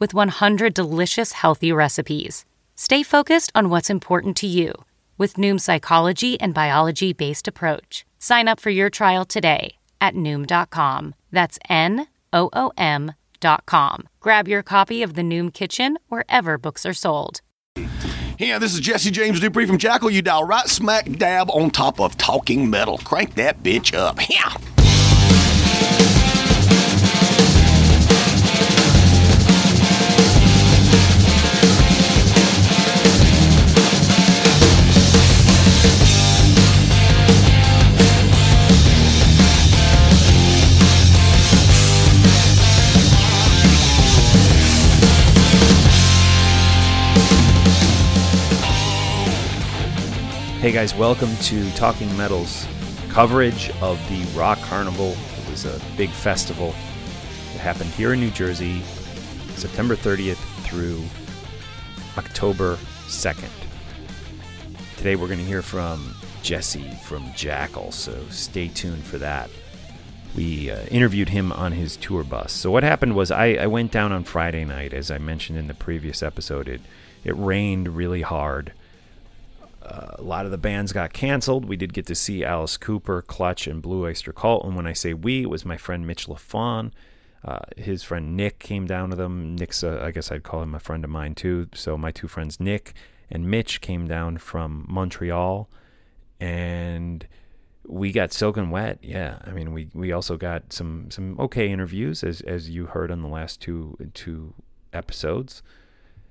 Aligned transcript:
with 0.00 0.12
100 0.12 0.74
delicious 0.74 1.32
healthy 1.32 1.70
recipes. 1.70 2.44
Stay 2.74 3.02
focused 3.02 3.52
on 3.54 3.68
what's 3.68 3.90
important 3.90 4.36
to 4.38 4.46
you 4.46 4.72
with 5.18 5.34
Noom's 5.34 5.62
psychology 5.62 6.40
and 6.40 6.54
biology 6.54 7.12
based 7.12 7.46
approach. 7.46 8.06
Sign 8.18 8.48
up 8.48 8.58
for 8.58 8.70
your 8.70 8.90
trial 8.90 9.24
today 9.24 9.76
at 10.00 10.14
Noom.com. 10.14 11.14
That's 11.30 11.58
N 11.68 12.06
O 12.32 12.48
O 12.54 12.72
M.com. 12.78 14.08
Grab 14.20 14.48
your 14.48 14.62
copy 14.62 15.02
of 15.02 15.14
the 15.14 15.22
Noom 15.22 15.52
Kitchen 15.52 15.98
wherever 16.08 16.56
books 16.56 16.86
are 16.86 16.94
sold. 16.94 17.42
Yeah, 18.38 18.58
this 18.58 18.72
is 18.72 18.80
Jesse 18.80 19.10
James 19.10 19.38
Dupree 19.38 19.66
from 19.66 19.76
Jackyl. 19.76 20.10
You 20.10 20.22
dial 20.22 20.44
right 20.44 20.66
smack 20.66 21.12
dab 21.12 21.50
on 21.50 21.68
top 21.68 22.00
of 22.00 22.16
talking 22.16 22.70
metal. 22.70 22.96
Crank 22.96 23.34
that 23.34 23.62
bitch 23.62 23.94
up. 23.94 24.18
Yeah. 24.30 24.54
Hey 50.60 50.72
guys, 50.72 50.94
welcome 50.94 51.34
to 51.44 51.70
Talking 51.70 52.14
Metals 52.18 52.66
coverage 53.08 53.70
of 53.80 53.98
the 54.10 54.22
Rock 54.38 54.58
Carnival. 54.58 55.12
It 55.38 55.50
was 55.50 55.64
a 55.64 55.80
big 55.96 56.10
festival. 56.10 56.68
It 57.54 57.60
happened 57.60 57.88
here 57.92 58.12
in 58.12 58.20
New 58.20 58.30
Jersey, 58.30 58.82
September 59.54 59.96
30th 59.96 60.36
through 60.66 61.02
October 62.18 62.76
2nd. 63.06 63.48
Today 64.98 65.16
we're 65.16 65.28
going 65.28 65.38
to 65.38 65.46
hear 65.46 65.62
from 65.62 66.14
Jesse 66.42 66.90
from 67.04 67.22
Jackyl, 67.30 67.90
so 67.90 68.22
stay 68.28 68.68
tuned 68.68 69.04
for 69.04 69.16
that. 69.16 69.48
We 70.36 70.70
uh, 70.70 70.84
interviewed 70.90 71.30
him 71.30 71.52
on 71.52 71.72
his 71.72 71.96
tour 71.96 72.22
bus. 72.22 72.52
So 72.52 72.70
what 72.70 72.82
happened 72.82 73.16
was 73.16 73.30
I, 73.30 73.54
I 73.54 73.66
went 73.66 73.92
down 73.92 74.12
on 74.12 74.24
Friday 74.24 74.66
night, 74.66 74.92
as 74.92 75.10
I 75.10 75.16
mentioned 75.16 75.58
in 75.58 75.68
the 75.68 75.74
previous 75.74 76.22
episode. 76.22 76.68
It 76.68 76.82
it 77.24 77.34
rained 77.34 77.96
really 77.96 78.20
hard 78.20 78.74
a 79.90 80.22
lot 80.22 80.44
of 80.44 80.50
the 80.50 80.58
bands 80.58 80.92
got 80.92 81.12
canceled. 81.12 81.64
We 81.64 81.76
did 81.76 81.92
get 81.92 82.06
to 82.06 82.14
see 82.14 82.44
Alice 82.44 82.76
Cooper, 82.76 83.22
Clutch, 83.22 83.66
and 83.66 83.82
Blue 83.82 84.04
Oyster 84.04 84.32
Cult. 84.32 84.64
And 84.64 84.76
when 84.76 84.86
I 84.86 84.92
say 84.92 85.14
we, 85.14 85.42
it 85.42 85.50
was 85.50 85.64
my 85.64 85.76
friend 85.76 86.06
Mitch 86.06 86.26
Lafon. 86.26 86.92
Uh, 87.44 87.60
his 87.76 88.02
friend 88.02 88.36
Nick 88.36 88.58
came 88.58 88.86
down 88.86 89.10
with 89.10 89.18
them. 89.18 89.56
Nick's, 89.56 89.82
uh, 89.82 90.00
I 90.02 90.10
guess 90.10 90.30
I'd 90.30 90.42
call 90.42 90.62
him 90.62 90.74
a 90.74 90.80
friend 90.80 91.04
of 91.04 91.10
mine 91.10 91.34
too. 91.34 91.68
So 91.74 91.96
my 91.96 92.10
two 92.10 92.28
friends, 92.28 92.60
Nick 92.60 92.92
and 93.30 93.50
Mitch, 93.50 93.80
came 93.80 94.06
down 94.06 94.38
from 94.38 94.86
Montreal, 94.88 95.68
and 96.38 97.26
we 97.86 98.12
got 98.12 98.32
soaking 98.32 98.70
wet. 98.70 98.98
Yeah, 99.02 99.38
I 99.44 99.52
mean, 99.52 99.72
we 99.72 99.88
we 99.94 100.12
also 100.12 100.36
got 100.36 100.72
some 100.72 101.10
some 101.10 101.38
okay 101.40 101.70
interviews 101.70 102.22
as 102.22 102.42
as 102.42 102.68
you 102.68 102.86
heard 102.86 103.10
on 103.10 103.22
the 103.22 103.28
last 103.28 103.60
two 103.60 103.96
two 104.14 104.54
episodes. 104.92 105.62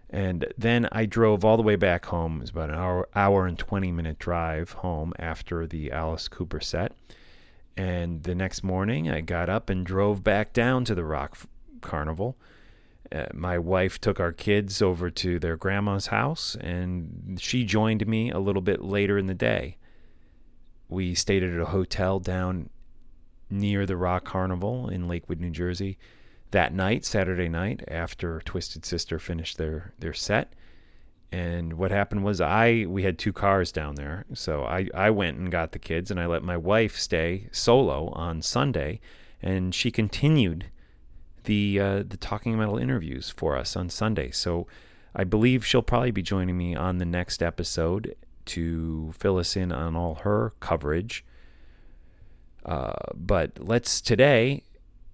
And 0.10 0.52
then 0.58 0.88
I 0.92 1.06
drove 1.06 1.46
all 1.46 1.58
the 1.58 1.64
way 1.64 1.76
back 1.76 2.06
home. 2.06 2.38
It 2.38 2.42
was 2.42 2.50
about 2.50 2.70
an 2.70 2.76
hour, 2.76 3.08
hour 3.16 3.46
and 3.46 3.58
20 3.58 3.92
minute 3.92 4.18
drive 4.18 4.72
home 4.72 5.14
after 5.20 5.68
the 5.68 5.92
Alice 5.92 6.28
Cooper 6.28 6.60
set. 6.60 6.94
And 7.78 8.24
the 8.24 8.36
next 8.36 8.64
morning, 8.64 9.10
I 9.10 9.22
got 9.22 9.50
up 9.50 9.70
and 9.70 9.86
drove 9.86 10.24
back 10.24 10.52
down 10.52 10.84
to 10.86 10.96
the 10.96 11.06
Rock 11.06 11.38
Carnival. 11.82 12.38
Uh, 13.12 13.28
my 13.34 13.58
wife 13.58 14.02
took 14.02 14.20
our 14.20 14.34
kids 14.34 14.82
over 14.82 15.10
to 15.10 15.40
their 15.40 15.56
grandma's 15.56 16.08
house, 16.08 16.56
and 16.60 17.40
she 17.40 17.64
joined 17.64 18.06
me 18.06 18.30
a 18.30 18.40
little 18.40 18.62
bit 18.62 18.84
later 18.84 19.18
in 19.18 19.28
the 19.28 19.34
day. 19.34 19.78
We 20.90 21.16
stayed 21.16 21.44
at 21.44 21.60
a 21.60 21.66
hotel 21.66 22.20
down 22.20 22.70
near 23.50 23.86
the 23.86 23.98
Rock 23.98 24.26
Carnival 24.26 24.90
in 24.90 25.08
Lakewood, 25.08 25.40
New 25.40 25.52
Jersey 25.52 25.98
that 26.52 26.74
night, 26.74 27.06
Saturday 27.06 27.50
night, 27.50 27.84
after 27.88 28.42
Twisted 28.46 28.86
Sister 28.86 29.20
finished 29.20 29.58
their 29.58 29.94
their 30.00 30.14
set. 30.14 30.54
And 31.32 31.74
what 31.74 31.92
happened 31.92 32.24
was 32.24 32.42
I 32.42 32.86
we 32.88 33.04
had 33.04 33.20
two 33.20 33.34
cars 33.34 33.72
down 33.72 33.96
there, 33.96 34.26
so 34.34 34.64
I 34.64 34.88
I 34.96 35.12
went 35.12 35.38
and 35.38 35.52
got 35.52 35.72
the 35.72 35.80
kids, 35.80 36.10
and 36.10 36.20
I 36.20 36.26
let 36.26 36.44
my 36.44 36.58
wife 36.58 36.98
stay 36.98 37.50
solo 37.52 38.10
on 38.10 38.42
Sunday, 38.42 39.00
and 39.42 39.76
she 39.76 39.92
continued 39.92 40.72
the 41.44 41.80
uh, 41.80 42.04
the 42.08 42.18
Talking 42.18 42.58
Metal 42.58 42.78
interviews 42.78 43.30
for 43.30 43.56
us 43.56 43.76
on 43.76 43.90
Sunday. 43.90 44.32
So 44.32 44.66
I 45.16 45.24
believe 45.24 45.66
she'll 45.66 45.82
probably 45.82 46.12
be 46.12 46.22
joining 46.22 46.58
me 46.58 46.76
on 46.76 46.98
the 46.98 47.06
next 47.06 47.44
episode 47.44 48.16
to 48.46 49.14
fill 49.18 49.38
us 49.38 49.56
in 49.56 49.72
on 49.72 49.96
all 49.96 50.16
her 50.16 50.54
coverage. 50.60 51.24
Uh, 52.66 52.94
but 53.16 53.52
let's 53.60 54.02
today 54.02 54.64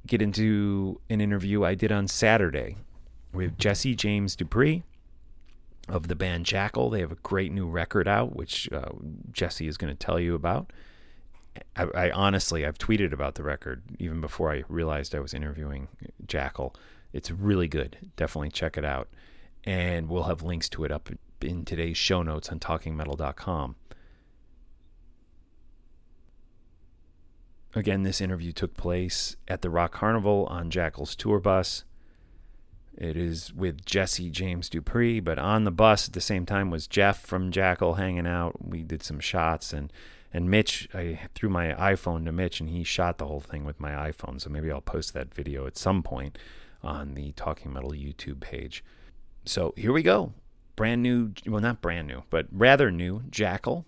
get 0.05 0.21
into 0.21 0.99
an 1.09 1.21
interview 1.21 1.63
I 1.63 1.75
did 1.75 1.91
on 1.91 2.07
Saturday 2.07 2.77
with 3.33 3.57
Jesse 3.57 3.95
James 3.95 4.35
Dupree 4.35 4.83
of 5.87 6.07
the 6.07 6.15
band 6.15 6.45
Jackyl. 6.45 6.91
They 6.91 6.99
have 7.01 7.11
a 7.11 7.17
great 7.17 7.51
new 7.51 7.67
record 7.67 8.07
out, 8.07 8.35
which 8.35 8.71
uh, 8.71 8.89
Jesse 9.31 9.67
is 9.67 9.77
going 9.77 9.95
to 9.95 9.97
tell 9.97 10.19
you 10.19 10.35
about. 10.35 10.71
I, 11.75 11.83
I, 11.83 12.11
honestly, 12.11 12.65
I've 12.65 12.77
tweeted 12.77 13.13
about 13.13 13.35
the 13.35 13.43
record 13.43 13.83
even 13.99 14.19
before 14.21 14.51
I 14.51 14.63
realized 14.67 15.15
I 15.15 15.19
was 15.19 15.33
interviewing 15.33 15.87
Jackyl. 16.25 16.75
It's 17.13 17.31
really 17.31 17.67
good. 17.67 18.11
Definitely 18.15 18.49
check 18.49 18.77
it 18.77 18.85
out. 18.85 19.07
And 19.63 20.09
we'll 20.09 20.23
have 20.23 20.43
links 20.43 20.69
to 20.69 20.83
it 20.83 20.91
up 20.91 21.09
in 21.41 21.65
today's 21.65 21.97
show 21.97 22.23
notes 22.23 22.49
on 22.49 22.59
talkingmetal.com. 22.59 23.75
Again, 27.75 28.03
this 28.03 28.21
interview 28.21 28.53
took 28.53 28.75
place 28.77 29.35
at 29.49 29.61
the 29.61 29.69
Rock 29.69 29.91
Carnival 29.91 30.47
on 30.49 30.71
Jackyl's 30.71 31.13
tour 31.13 31.41
bus. 31.41 31.83
It 32.97 33.17
is 33.17 33.53
with 33.53 33.85
Jesse 33.85 34.29
James 34.29 34.69
Dupree, 34.69 35.19
but 35.19 35.37
on 35.37 35.65
the 35.65 35.71
bus 35.71 36.07
at 36.07 36.13
the 36.13 36.21
same 36.21 36.45
time 36.45 36.71
was 36.71 36.87
Jeff 36.87 37.19
from 37.19 37.51
Jackyl 37.51 37.97
hanging 37.97 38.25
out. 38.25 38.65
We 38.65 38.81
did 38.83 39.03
some 39.03 39.19
shots 39.19 39.73
and 39.73 39.91
and 40.33 40.49
Mitch, 40.49 40.89
I 40.93 41.19
threw 41.33 41.47
my 41.47 41.67
iPhone 41.73 42.25
to 42.25 42.31
Mitch 42.33 42.59
and 42.59 42.69
he 42.69 42.83
shot 42.83 43.19
the 43.19 43.25
whole 43.25 43.39
thing 43.39 43.63
with 43.63 43.79
my 43.79 43.91
iPhone. 43.91 44.41
So 44.41 44.49
maybe 44.49 44.69
I'll 44.69 44.81
post 44.81 45.13
that 45.13 45.33
video 45.33 45.65
at 45.65 45.77
some 45.77 46.03
point 46.03 46.37
on 46.83 47.13
the 47.13 47.31
Talking 47.33 47.71
Metal 47.71 47.91
YouTube 47.91 48.41
page. 48.41 48.83
So 49.45 49.73
here 49.77 49.93
we 49.93 50.03
go. 50.03 50.33
Brand 50.75 51.01
new, 51.01 51.31
well, 51.47 51.61
not 51.61 51.81
brand 51.81 52.07
new, 52.07 52.23
but 52.29 52.47
rather 52.51 52.91
new 52.91 53.21
Jackyl. 53.29 53.85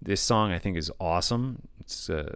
This 0.00 0.20
song 0.20 0.52
I 0.52 0.58
think 0.58 0.76
is 0.76 0.90
awesome. 1.00 1.62
It's 1.80 2.10
uh, 2.10 2.34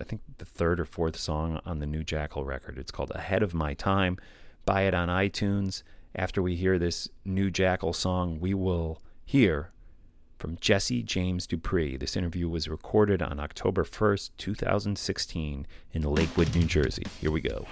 I 0.00 0.04
think 0.04 0.22
the 0.38 0.44
third 0.44 0.80
or 0.80 0.84
fourth 0.84 1.16
song 1.16 1.60
on 1.64 1.78
the 1.78 1.86
new 1.86 2.02
Jackyl 2.02 2.44
record. 2.44 2.78
It's 2.78 2.90
called 2.90 3.12
Ahead 3.14 3.42
of 3.42 3.54
My 3.54 3.74
Time. 3.74 4.18
Buy 4.64 4.82
it 4.82 4.94
on 4.94 5.08
iTunes. 5.08 5.82
After 6.14 6.42
we 6.42 6.56
hear 6.56 6.78
this 6.78 7.08
new 7.24 7.50
Jackyl 7.50 7.94
song, 7.94 8.38
we 8.40 8.54
will 8.54 9.00
hear 9.24 9.70
from 10.38 10.56
Jesse 10.60 11.02
James 11.02 11.46
Dupree. 11.46 11.96
This 11.96 12.16
interview 12.16 12.48
was 12.48 12.68
recorded 12.68 13.22
on 13.22 13.38
October 13.38 13.84
1st, 13.84 14.30
2016, 14.38 15.66
in 15.92 16.02
Lakewood, 16.02 16.54
New 16.54 16.64
Jersey. 16.64 17.04
Here 17.20 17.30
we 17.30 17.40
go. 17.40 17.66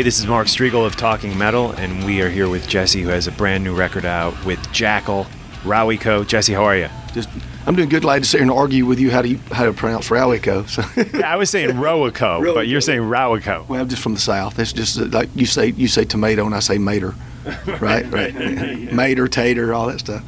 Hey, 0.00 0.04
this 0.04 0.18
is 0.18 0.26
Mark 0.26 0.46
Strigl 0.46 0.86
of 0.86 0.96
Talking 0.96 1.36
Metal, 1.36 1.72
and 1.72 2.06
we 2.06 2.22
are 2.22 2.30
here 2.30 2.48
with 2.48 2.66
Jesse, 2.66 3.02
who 3.02 3.10
has 3.10 3.26
a 3.26 3.32
brand 3.32 3.62
new 3.62 3.74
record 3.74 4.06
out 4.06 4.46
with 4.46 4.58
Jackyl, 4.68 5.26
Rowyco. 5.62 6.26
Jesse, 6.26 6.54
how 6.54 6.64
are 6.64 6.74
you? 6.74 6.88
Just, 7.12 7.28
I'm 7.66 7.76
doing 7.76 7.90
good. 7.90 8.00
Glad 8.00 8.22
to 8.22 8.24
sit 8.24 8.38
here 8.38 8.44
and 8.44 8.50
argue 8.50 8.86
with 8.86 8.98
you 8.98 9.10
how 9.10 9.20
to 9.20 9.28
you, 9.28 9.36
how 9.52 9.66
to 9.66 9.74
pronounce 9.74 10.08
Rowyco. 10.08 10.66
So. 10.66 10.82
yeah, 11.18 11.30
I 11.30 11.36
was 11.36 11.50
saying 11.50 11.72
Rowyco, 11.72 12.54
but 12.54 12.66
you're 12.66 12.80
saying 12.80 13.02
Rowyco. 13.02 13.68
Well, 13.68 13.82
I'm 13.82 13.90
just 13.90 14.00
from 14.02 14.14
the 14.14 14.20
south. 14.20 14.58
It's 14.58 14.72
just 14.72 14.98
uh, 14.98 15.04
like 15.04 15.28
you 15.34 15.44
say 15.44 15.66
you 15.66 15.86
say 15.86 16.06
tomato 16.06 16.46
and 16.46 16.54
I 16.54 16.60
say 16.60 16.78
mater, 16.78 17.14
right? 17.78 18.10
right. 18.10 18.90
mater, 18.94 19.28
tater, 19.28 19.74
all 19.74 19.88
that 19.88 20.00
stuff. 20.00 20.24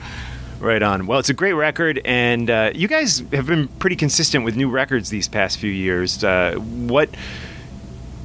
Right 0.61 0.83
on. 0.83 1.07
Well, 1.07 1.19
it's 1.19 1.31
a 1.31 1.35
great 1.35 1.55
record, 1.55 1.99
and 2.05 2.51
uh, 2.51 2.73
you 2.75 2.89
guys 2.89 3.25
have 3.33 3.47
been 3.47 3.69
pretty 3.69 3.97
consistent 3.97 4.45
with 4.45 4.55
new 4.55 4.69
records 4.69 5.09
these 5.09 5.29
past 5.29 5.59
few 5.59 5.73
years. 5.73 6.23
Uh, 6.23 6.57
what 6.57 7.09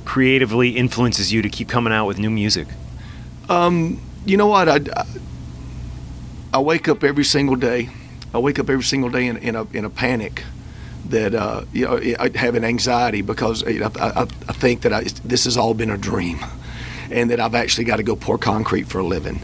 creatively 0.07 0.69
influences 0.69 1.33
you 1.33 1.41
to 1.41 1.49
keep 1.49 1.67
coming 1.67 1.91
out 1.91 2.07
with 2.07 2.17
new 2.17 2.29
music? 2.29 2.67
Um, 3.49 3.99
you 4.25 4.37
know 4.37 4.47
what? 4.47 4.69
I, 4.69 4.79
I, 6.53 6.59
wake 6.59 6.87
up 6.87 7.03
every 7.03 7.25
single 7.25 7.57
day. 7.57 7.89
I 8.33 8.39
wake 8.39 8.57
up 8.57 8.69
every 8.69 8.83
single 8.83 9.09
day 9.09 9.27
in, 9.27 9.37
in 9.37 9.55
a 9.55 9.63
in 9.73 9.83
a 9.83 9.89
panic 9.89 10.43
that 11.09 11.35
uh, 11.35 11.63
you 11.73 11.85
know 11.85 11.97
I 11.97 12.31
have 12.35 12.55
an 12.55 12.63
anxiety 12.63 13.21
because 13.21 13.63
I, 13.63 13.91
I, 13.99 14.21
I 14.21 14.53
think 14.53 14.81
that 14.81 14.93
I, 14.93 15.03
this 15.25 15.43
has 15.43 15.57
all 15.57 15.73
been 15.73 15.91
a 15.91 15.97
dream, 15.97 16.39
and 17.11 17.29
that 17.29 17.39
I've 17.39 17.55
actually 17.55 17.83
got 17.83 17.97
to 17.97 18.03
go 18.03 18.15
pour 18.15 18.37
concrete 18.37 18.87
for 18.87 18.99
a 18.99 19.05
living 19.05 19.41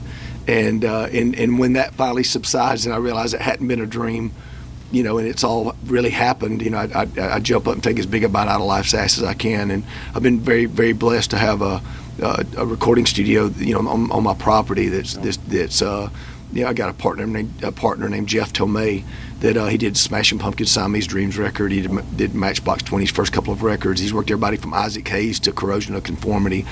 and 0.47 0.83
uh, 0.83 1.07
and 1.11 1.35
and 1.35 1.59
when 1.59 1.73
that 1.73 1.93
finally 1.93 2.23
subsides 2.23 2.85
and 2.85 2.93
I 2.93 2.97
realize 2.97 3.33
it 3.33 3.41
hadn't 3.41 3.67
been 3.67 3.81
a 3.81 3.85
dream, 3.85 4.31
you 4.93 5.03
know, 5.03 5.17
and 5.17 5.27
it's 5.27 5.43
all 5.43 5.75
really 5.85 6.11
happened, 6.11 6.61
you 6.61 6.69
know, 6.69 6.77
I, 6.77 7.07
I, 7.17 7.35
I 7.35 7.39
jump 7.39 7.67
up 7.67 7.73
and 7.73 7.83
take 7.83 7.97
as 7.97 8.05
big 8.05 8.23
a 8.23 8.29
bite 8.29 8.47
out 8.47 8.61
of 8.61 8.67
life's 8.67 8.93
ass 8.93 9.17
as 9.17 9.23
I 9.23 9.33
can, 9.33 9.71
and 9.71 9.83
I've 10.13 10.23
been 10.23 10.39
very 10.39 10.65
very 10.65 10.93
blessed 10.93 11.31
to 11.31 11.37
have 11.37 11.61
a 11.61 11.81
a, 12.21 12.45
a 12.57 12.65
recording 12.65 13.05
studio, 13.05 13.47
you 13.57 13.73
know, 13.73 13.89
on, 13.89 14.11
on 14.11 14.23
my 14.23 14.35
property 14.35 14.87
that's 14.87 15.15
this 15.15 15.37
that's 15.47 15.81
uh, 15.81 16.09
you 16.53 16.63
know, 16.63 16.69
I 16.69 16.73
got 16.73 16.89
a 16.89 16.93
partner 16.93 17.25
named 17.25 17.63
a 17.63 17.71
partner 17.71 18.07
named 18.07 18.27
Jeff 18.29 18.53
Tomei 18.53 19.03
that 19.39 19.57
uh, 19.57 19.65
he 19.65 19.77
did 19.77 19.97
Smashing 19.97 20.37
Pumpkins 20.37 20.71
Siamese 20.71 21.07
Dreams 21.07 21.37
record. 21.37 21.71
He 21.71 21.81
did, 21.81 22.17
did, 22.17 22.35
Matchbox 22.35 22.83
20's 22.83 23.11
first 23.11 23.33
couple 23.33 23.51
of 23.51 23.63
records. 23.63 23.99
He's 23.99 24.13
worked 24.13 24.29
everybody 24.29 24.57
from 24.57 24.73
Isaac 24.73 25.07
Hayes 25.09 25.39
to 25.41 25.51
Corrosion 25.51 25.95
of 25.95 26.03
Conformity, 26.03 26.65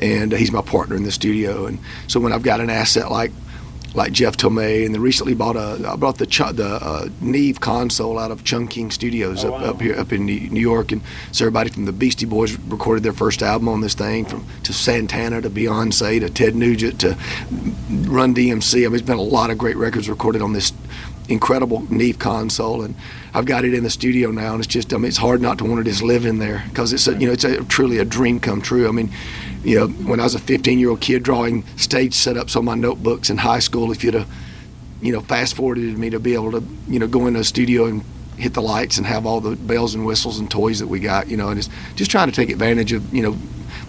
and 0.00 0.32
uh, 0.32 0.36
he's 0.36 0.50
my 0.50 0.62
partner 0.62 0.96
in 0.96 1.02
the 1.02 1.12
studio. 1.12 1.66
And 1.66 1.78
so 2.08 2.18
when 2.18 2.32
I've 2.32 2.42
got 2.42 2.60
an 2.60 2.70
asset 2.70 3.10
like 3.10 3.30
like 3.96 4.12
Jeff 4.12 4.36
Tomei, 4.36 4.84
and 4.84 4.94
then 4.94 5.00
recently 5.00 5.34
bought 5.34 5.56
a 5.56 5.88
I 5.88 5.96
bought 5.96 6.18
the 6.18 6.26
Ch- 6.26 6.52
the 6.52 6.78
uh, 6.80 7.08
Neve 7.20 7.60
console 7.60 8.18
out 8.18 8.30
of 8.30 8.44
Chung 8.44 8.68
King 8.68 8.90
Studios 8.90 9.44
oh, 9.44 9.54
up, 9.54 9.60
wow. 9.60 9.70
up 9.70 9.80
here 9.80 9.98
up 9.98 10.12
in 10.12 10.26
New 10.26 10.60
York, 10.60 10.92
and 10.92 11.02
so 11.32 11.44
everybody 11.44 11.70
from 11.70 11.86
the 11.86 11.92
Beastie 11.92 12.26
Boys 12.26 12.56
recorded 12.58 13.02
their 13.02 13.12
first 13.12 13.42
album 13.42 13.68
on 13.68 13.80
this 13.80 13.94
thing, 13.94 14.26
from 14.26 14.46
to 14.64 14.72
Santana 14.72 15.40
to 15.40 15.50
Beyonce 15.50 16.20
to 16.20 16.30
Ted 16.30 16.54
Nugent 16.54 17.00
to 17.00 17.16
Run 17.90 18.34
DMC. 18.34 18.74
I 18.74 18.78
mean, 18.82 18.90
there's 18.90 19.02
been 19.02 19.18
a 19.18 19.22
lot 19.22 19.50
of 19.50 19.58
great 19.58 19.76
records 19.76 20.08
recorded 20.08 20.42
on 20.42 20.52
this 20.52 20.72
incredible 21.28 21.90
Neve 21.90 22.18
console, 22.18 22.82
and 22.82 22.94
I've 23.34 23.46
got 23.46 23.64
it 23.64 23.74
in 23.74 23.82
the 23.82 23.90
studio 23.90 24.30
now, 24.30 24.52
and 24.52 24.62
it's 24.62 24.72
just 24.72 24.92
I 24.92 24.98
mean 24.98 25.06
it's 25.06 25.16
hard 25.16 25.40
not 25.40 25.58
to 25.58 25.64
want 25.64 25.84
to 25.84 25.90
just 25.90 26.02
live 26.02 26.26
in 26.26 26.38
there 26.38 26.64
because 26.68 26.92
it's 26.92 27.08
a, 27.08 27.14
you 27.14 27.26
know 27.26 27.32
it's 27.32 27.44
a, 27.44 27.64
truly 27.64 27.98
a 27.98 28.04
dream 28.04 28.40
come 28.40 28.60
true. 28.60 28.88
I 28.88 28.92
mean, 28.92 29.10
you 29.66 29.78
know 29.80 29.88
when 29.88 30.20
I 30.20 30.22
was 30.22 30.34
a 30.34 30.38
15 30.38 30.78
year 30.78 30.90
old 30.90 31.00
kid 31.00 31.22
drawing 31.22 31.64
stage 31.76 32.14
setups 32.14 32.56
on 32.56 32.64
my 32.64 32.74
notebooks 32.74 33.30
in 33.30 33.38
high 33.38 33.58
school, 33.58 33.90
if 33.90 34.04
you'd 34.04 34.14
have 34.14 34.28
you 35.02 35.12
know 35.12 35.20
fast 35.20 35.56
forwarded 35.56 35.98
me 35.98 36.10
to 36.10 36.20
be 36.20 36.34
able 36.34 36.52
to 36.52 36.62
you 36.88 36.98
know 36.98 37.06
go 37.06 37.26
into 37.26 37.40
a 37.40 37.44
studio 37.44 37.86
and 37.86 38.04
hit 38.36 38.54
the 38.54 38.62
lights 38.62 38.98
and 38.98 39.06
have 39.06 39.26
all 39.26 39.40
the 39.40 39.56
bells 39.56 39.94
and 39.94 40.06
whistles 40.06 40.38
and 40.38 40.50
toys 40.50 40.78
that 40.78 40.86
we 40.86 41.00
got, 41.00 41.26
you 41.26 41.36
know, 41.36 41.48
and 41.48 41.58
it's 41.58 41.70
just 41.94 42.10
trying 42.10 42.28
to 42.28 42.34
take 42.34 42.50
advantage 42.50 42.92
of 42.92 43.12
you 43.12 43.22
know 43.22 43.36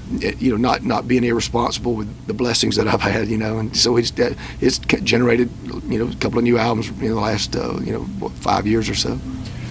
you 0.10 0.52
know, 0.52 0.58
not 0.58 0.84
not 0.84 1.08
being 1.08 1.24
irresponsible 1.24 1.94
with 1.94 2.28
the 2.28 2.34
blessings 2.34 2.78
that 2.78 2.88
I've 2.88 3.02
had, 3.02 3.28
you 3.28 3.38
know, 3.38 3.60
and 3.60 3.76
so 3.76 3.98
it's 3.98 4.14
it's 4.62 4.80
generated, 4.80 5.50
you 5.88 6.00
know, 6.00 6.12
a 6.12 6.16
couple 6.16 6.38
of 6.38 6.44
new 6.44 6.58
albums 6.58 6.90
in 6.90 7.10
the 7.10 7.16
last, 7.16 7.56
uh, 7.56 7.78
you 7.82 7.92
know, 7.92 8.00
what, 8.00 8.32
five 8.32 8.66
years 8.66 8.90
or 8.90 8.96
so. 8.96 9.20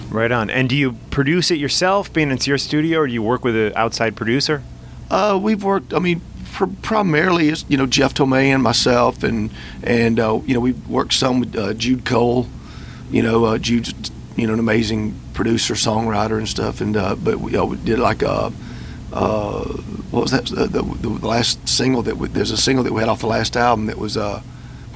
Right 0.09 0.31
on. 0.31 0.49
And 0.49 0.69
do 0.69 0.75
you 0.75 0.93
produce 1.09 1.51
it 1.51 1.57
yourself, 1.57 2.13
being 2.13 2.31
it's 2.31 2.47
your 2.47 2.57
studio, 2.57 2.99
or 2.99 3.07
do 3.07 3.13
you 3.13 3.23
work 3.23 3.43
with 3.43 3.55
an 3.55 3.73
outside 3.75 4.15
producer? 4.15 4.63
Uh, 5.09 5.39
we've 5.41 5.63
worked. 5.63 5.93
I 5.93 5.99
mean, 5.99 6.21
primarily 6.81 7.49
it's 7.49 7.65
you 7.67 7.77
know 7.77 7.85
Jeff 7.85 8.13
Tomei 8.13 8.45
and 8.45 8.61
myself, 8.63 9.23
and 9.23 9.51
and 9.83 10.19
uh, 10.19 10.39
you 10.45 10.53
know 10.53 10.59
we've 10.59 10.87
worked 10.87 11.13
some 11.13 11.39
with 11.39 11.55
uh, 11.55 11.73
Jude 11.73 12.05
Cole. 12.05 12.47
You 13.11 13.21
know, 13.23 13.45
uh, 13.45 13.57
Jude's 13.57 13.93
you 14.35 14.47
know 14.47 14.53
an 14.53 14.59
amazing 14.59 15.19
producer, 15.33 15.75
songwriter, 15.75 16.37
and 16.37 16.47
stuff. 16.47 16.81
And 16.81 16.97
uh, 16.97 17.15
but 17.15 17.39
we, 17.39 17.51
know, 17.51 17.65
we 17.65 17.77
did 17.77 17.99
like 17.99 18.21
a 18.21 18.51
uh, 19.13 19.63
what 20.11 20.23
was 20.23 20.31
that? 20.31 20.45
The, 20.47 20.67
the, 20.67 20.83
the, 20.83 21.09
last 21.25 21.67
single 21.67 22.01
that 22.03 22.17
we, 22.17 22.27
there's 22.27 22.51
a 22.51 22.57
single 22.57 22.83
that 22.83 22.93
we 22.93 22.99
had 22.99 23.09
off 23.09 23.21
the 23.21 23.27
last 23.27 23.55
album 23.55 23.85
that 23.85 23.97
was 23.97 24.17
uh, 24.17 24.41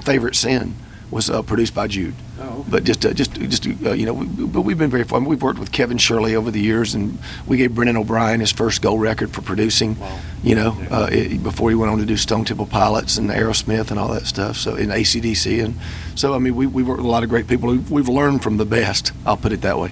"Favorite 0.02 0.36
Sin" 0.36 0.76
was 1.12 1.30
uh, 1.30 1.42
produced 1.42 1.76
by 1.76 1.88
Jude. 1.88 2.16
Oh, 2.40 2.66
But 2.68 2.86
just, 2.86 3.06
uh, 3.06 3.14
just, 3.14 3.34
just 3.34 3.68
uh, 3.68 3.92
you 3.92 4.06
know, 4.06 4.14
we, 4.14 4.26
but 4.26 4.62
we've 4.62 4.78
been 4.78 4.90
very 4.90 5.04
fun. 5.04 5.26
We've 5.26 5.42
worked 5.42 5.60
with 5.60 5.72
Kevin 5.72 5.98
Shirley 5.98 6.36
over 6.36 6.50
the 6.50 6.60
years, 6.60 6.96
and 6.96 7.20
we 7.46 7.58
gave 7.58 7.76
Brendan 7.76 7.98
O'Brien 7.98 8.40
his 8.40 8.52
first 8.52 8.82
gold 8.82 9.02
record 9.02 9.32
for 9.32 9.42
producing. 9.42 10.00
Wow. 10.00 10.20
You 10.42 10.56
know, 10.56 10.78
yeah. 10.80 10.98
uh, 10.98 11.10
it, 11.12 11.44
before 11.44 11.70
he 11.70 11.76
went 11.76 11.92
on 11.92 12.00
to 12.00 12.06
do 12.06 12.18
Stone 12.18 12.46
Temple 12.46 12.66
Pilots 12.66 13.18
and 13.18 13.30
Aerosmith 13.30 13.92
and 13.92 14.00
all 14.00 14.08
that 14.14 14.26
stuff. 14.26 14.58
So 14.58 14.76
in 14.76 14.90
ACDC, 14.90 15.64
and 15.64 15.76
so 16.16 16.34
I 16.34 16.40
mean, 16.40 16.56
we 16.56 16.66
we 16.66 16.82
worked 16.82 17.00
with 17.00 17.06
a 17.06 17.12
lot 17.12 17.24
of 17.24 17.30
great 17.30 17.48
people. 17.48 17.70
We've, 17.70 17.92
we've 17.92 18.10
learned 18.10 18.42
from 18.42 18.58
the 18.58 18.66
best. 18.66 19.12
I'll 19.26 19.38
put 19.38 19.52
it 19.52 19.62
that 19.62 19.78
way. 19.78 19.92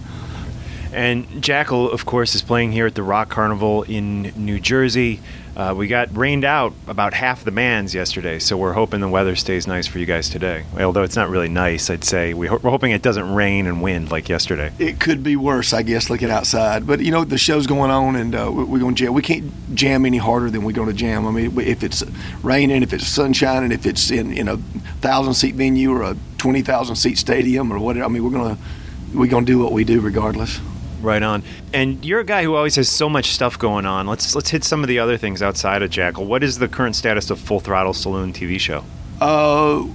And 0.91 1.27
Jackyl, 1.43 1.91
of 1.91 2.05
course, 2.05 2.33
is 2.33 2.41
playing 2.41 2.71
here 2.71 2.87
at 2.87 2.95
the 2.95 3.03
Rock 3.03 3.29
Carnival 3.29 3.83
in 3.83 4.33
New 4.35 4.59
Jersey. 4.59 5.19
Uh, 5.55 5.73
we 5.75 5.87
got 5.87 6.15
rained 6.15 6.45
out 6.45 6.73
about 6.87 7.13
half 7.13 7.43
the 7.43 7.51
bands 7.51 7.93
yesterday, 7.93 8.39
so 8.39 8.55
we're 8.55 8.73
hoping 8.73 9.01
the 9.01 9.09
weather 9.09 9.35
stays 9.35 9.67
nice 9.67 9.87
for 9.87 9.99
you 9.99 10.05
guys 10.05 10.29
today. 10.29 10.63
Although 10.79 11.03
it's 11.03 11.17
not 11.17 11.29
really 11.29 11.49
nice, 11.49 11.89
I'd 11.89 12.03
say. 12.03 12.33
We 12.33 12.47
are 12.47 12.57
hoping 12.59 12.91
it 12.91 13.01
doesn't 13.01 13.33
rain 13.35 13.67
and 13.67 13.81
wind 13.81 14.09
like 14.09 14.29
yesterday. 14.29 14.71
It 14.79 14.99
could 14.99 15.21
be 15.21 15.35
worse, 15.35 15.73
I 15.73 15.81
guess, 15.81 16.09
looking 16.09 16.31
outside. 16.31 16.87
But, 16.87 17.01
you 17.01 17.11
know, 17.11 17.25
the 17.25 17.37
show's 17.37 17.67
going 17.67 17.91
on, 17.91 18.15
and 18.15 18.33
uh, 18.33 18.49
we're 18.51 18.79
going 18.79 18.95
to 18.95 19.03
jam. 19.03 19.13
We 19.13 19.21
can't 19.21 19.75
jam 19.75 20.05
any 20.05 20.17
harder 20.17 20.49
than 20.49 20.63
we're 20.63 20.71
going 20.71 20.87
to 20.87 20.93
jam. 20.93 21.27
I 21.27 21.31
mean, 21.31 21.59
if 21.59 21.83
it's 21.83 22.03
raining, 22.41 22.81
if 22.81 22.93
it's 22.93 23.07
sunshine, 23.07 23.63
and 23.63 23.73
if 23.73 23.85
it's 23.85 24.09
in, 24.11 24.31
in 24.31 24.47
a 24.47 24.55
1,000-seat 24.57 25.55
venue 25.55 25.91
or 25.91 26.03
a 26.03 26.13
20,000-seat 26.37 27.17
stadium 27.17 27.71
or 27.71 27.79
whatever, 27.79 28.05
I 28.05 28.07
mean, 28.07 28.23
we're 28.23 28.31
going 28.31 28.55
to 28.55 28.61
we're 29.13 29.27
going 29.27 29.45
to 29.45 29.51
do 29.51 29.59
what 29.59 29.71
we 29.71 29.83
do 29.83 29.99
regardless. 29.99 30.59
Right 31.01 31.23
on. 31.23 31.43
And 31.73 32.03
you're 32.03 32.19
a 32.19 32.25
guy 32.25 32.43
who 32.43 32.55
always 32.55 32.75
has 32.75 32.89
so 32.89 33.09
much 33.09 33.31
stuff 33.31 33.57
going 33.57 33.85
on. 33.85 34.05
Let's 34.07 34.35
let's 34.35 34.49
hit 34.49 34.63
some 34.63 34.83
of 34.83 34.87
the 34.87 34.99
other 34.99 35.17
things 35.17 35.41
outside 35.41 35.81
of 35.81 35.89
Jackyl. 35.89 36.25
What 36.25 36.43
is 36.43 36.59
the 36.59 36.67
current 36.67 36.95
status 36.95 37.29
of 37.29 37.39
Full 37.39 37.59
Throttle 37.59 37.93
Saloon 37.93 38.33
TV 38.33 38.59
show? 38.59 38.83
Uh, 39.21 39.85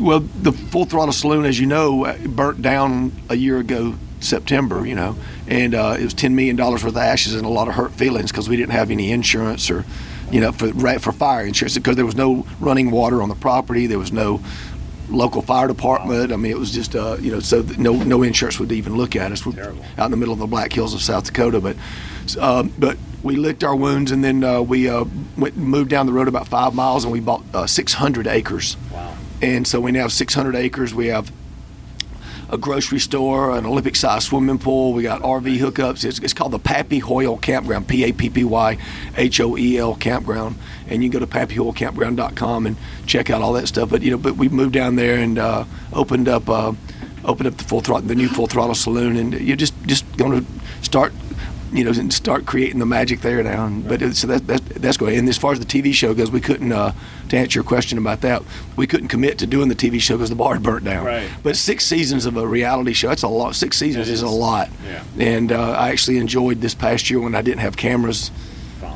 well, 0.00 0.20
the 0.20 0.52
Full 0.52 0.86
Throttle 0.86 1.12
Saloon, 1.12 1.44
as 1.44 1.60
you 1.60 1.66
know, 1.66 2.16
burnt 2.26 2.62
down 2.62 3.12
a 3.28 3.34
year 3.34 3.58
ago 3.58 3.96
September. 4.20 4.86
You 4.86 4.94
know, 4.94 5.16
and 5.46 5.74
uh, 5.74 5.96
it 5.98 6.04
was 6.04 6.14
ten 6.14 6.34
million 6.34 6.56
dollars 6.56 6.82
worth 6.82 6.94
of 6.94 6.98
ashes 6.98 7.34
and 7.34 7.44
a 7.44 7.50
lot 7.50 7.68
of 7.68 7.74
hurt 7.74 7.92
feelings 7.92 8.30
because 8.30 8.48
we 8.48 8.56
didn't 8.56 8.72
have 8.72 8.90
any 8.90 9.12
insurance 9.12 9.70
or 9.70 9.84
you 10.30 10.40
know, 10.40 10.52
for 10.52 10.72
for 10.98 11.12
fire 11.12 11.46
insurance 11.46 11.74
because 11.74 11.96
there 11.96 12.06
was 12.06 12.16
no 12.16 12.46
running 12.60 12.90
water 12.90 13.22
on 13.22 13.28
the 13.28 13.34
property. 13.34 13.86
There 13.86 13.98
was 13.98 14.12
no 14.12 14.40
local 15.08 15.42
fire 15.42 15.68
department. 15.68 16.32
I 16.32 16.36
mean, 16.36 16.52
it 16.52 16.58
was 16.58 16.70
just 16.70 16.94
uh, 16.94 17.16
you 17.20 17.32
know, 17.32 17.40
so 17.40 17.62
no 17.78 17.92
no 17.94 18.22
insurance 18.22 18.58
would 18.58 18.72
even 18.72 18.96
look 18.96 19.16
at 19.16 19.32
us. 19.32 19.44
We're 19.44 19.52
Terrible. 19.52 19.84
out 19.96 20.06
in 20.06 20.10
the 20.10 20.16
middle 20.16 20.34
of 20.34 20.40
the 20.40 20.46
Black 20.46 20.72
Hills 20.72 20.94
of 20.94 21.02
South 21.02 21.24
Dakota, 21.24 21.60
but 21.60 21.76
um, 22.38 22.72
but 22.78 22.98
we 23.22 23.36
licked 23.36 23.64
our 23.64 23.74
wounds 23.74 24.10
and 24.10 24.22
then 24.22 24.44
uh, 24.44 24.60
we 24.60 24.88
uh, 24.88 25.04
went 25.36 25.56
moved 25.56 25.90
down 25.90 26.06
the 26.06 26.12
road 26.12 26.28
about 26.28 26.46
five 26.48 26.74
miles 26.74 27.04
and 27.04 27.12
we 27.12 27.20
bought 27.20 27.42
uh, 27.54 27.66
600 27.66 28.26
acres. 28.26 28.76
Wow. 28.92 29.16
And 29.40 29.66
so 29.66 29.80
we 29.80 29.92
now 29.92 30.02
have 30.02 30.12
600 30.12 30.54
acres. 30.54 30.94
We 30.94 31.06
have 31.08 31.32
a 32.50 32.56
grocery 32.56 32.98
store, 32.98 33.56
an 33.56 33.66
Olympic 33.66 33.94
sized 33.96 34.26
swimming 34.28 34.58
pool. 34.58 34.92
We 34.92 35.02
got 35.02 35.22
RV 35.22 35.58
hookups. 35.58 36.04
It's, 36.04 36.18
it's 36.18 36.32
called 36.32 36.52
the 36.52 36.58
Pappy 36.58 36.98
Hoel 36.98 37.36
Campground, 37.36 37.88
P 37.88 38.04
A 38.04 38.12
P 38.12 38.30
P 38.30 38.44
Y 38.44 38.78
H 39.16 39.40
O 39.40 39.56
E 39.56 39.78
L 39.78 39.94
Campground. 39.94 40.56
And 40.88 41.02
you 41.02 41.10
can 41.10 41.20
go 41.20 41.26
to 41.26 41.30
pappyhoelcampground.com 41.30 42.66
and 42.66 42.76
check 43.06 43.30
out 43.30 43.42
all 43.42 43.52
that 43.54 43.68
stuff. 43.68 43.90
But 43.90 44.02
you 44.02 44.10
know, 44.10 44.18
but 44.18 44.36
we 44.36 44.48
moved 44.48 44.72
down 44.72 44.96
there 44.96 45.18
and 45.18 45.38
uh, 45.38 45.64
opened 45.92 46.28
up. 46.28 46.48
Uh, 46.48 46.72
opened 47.24 47.48
up 47.48 47.56
the 47.56 47.64
full 47.64 47.80
throttle, 47.80 48.06
the 48.06 48.14
new 48.14 48.28
full 48.28 48.46
throttle 48.46 48.74
saloon, 48.74 49.16
and 49.16 49.34
you're 49.34 49.56
just 49.56 49.74
just 49.86 50.04
going 50.16 50.40
to 50.40 50.46
start 50.82 51.12
you 51.72 51.84
know, 51.84 51.90
and 51.90 52.12
start 52.12 52.46
creating 52.46 52.78
the 52.78 52.86
magic 52.86 53.20
there 53.20 53.42
now. 53.42 53.66
And, 53.66 53.86
but 53.86 54.00
so 54.14 54.26
that, 54.28 54.46
that, 54.46 54.64
that's 54.64 54.96
great. 54.96 55.18
And 55.18 55.28
as 55.28 55.36
far 55.36 55.52
as 55.52 55.60
the 55.60 55.66
TV 55.66 55.92
show 55.92 56.14
goes, 56.14 56.30
we 56.30 56.40
couldn't, 56.40 56.72
uh, 56.72 56.92
to 57.28 57.36
answer 57.36 57.58
your 57.58 57.64
question 57.64 57.98
about 57.98 58.22
that, 58.22 58.42
we 58.76 58.86
couldn't 58.86 59.08
commit 59.08 59.38
to 59.38 59.46
doing 59.46 59.68
the 59.68 59.74
TV 59.74 60.00
show 60.00 60.16
because 60.16 60.30
the 60.30 60.36
bar 60.36 60.54
had 60.54 60.62
burnt 60.62 60.84
down. 60.84 61.04
Right. 61.04 61.30
But 61.42 61.56
six 61.56 61.84
seasons 61.84 62.26
of 62.26 62.36
a 62.36 62.46
reality 62.46 62.92
show, 62.92 63.08
that's 63.08 63.22
a 63.22 63.28
lot. 63.28 63.54
Six 63.54 63.76
seasons 63.76 64.08
is. 64.08 64.14
is. 64.14 64.22
a 64.22 64.28
lot. 64.28 64.70
Yeah. 64.84 65.04
And 65.18 65.52
uh, 65.52 65.72
I 65.72 65.90
actually 65.90 66.18
enjoyed 66.18 66.60
this 66.60 66.74
past 66.74 67.10
year 67.10 67.20
when 67.20 67.34
I 67.34 67.42
didn't 67.42 67.60
have 67.60 67.76
cameras 67.76 68.30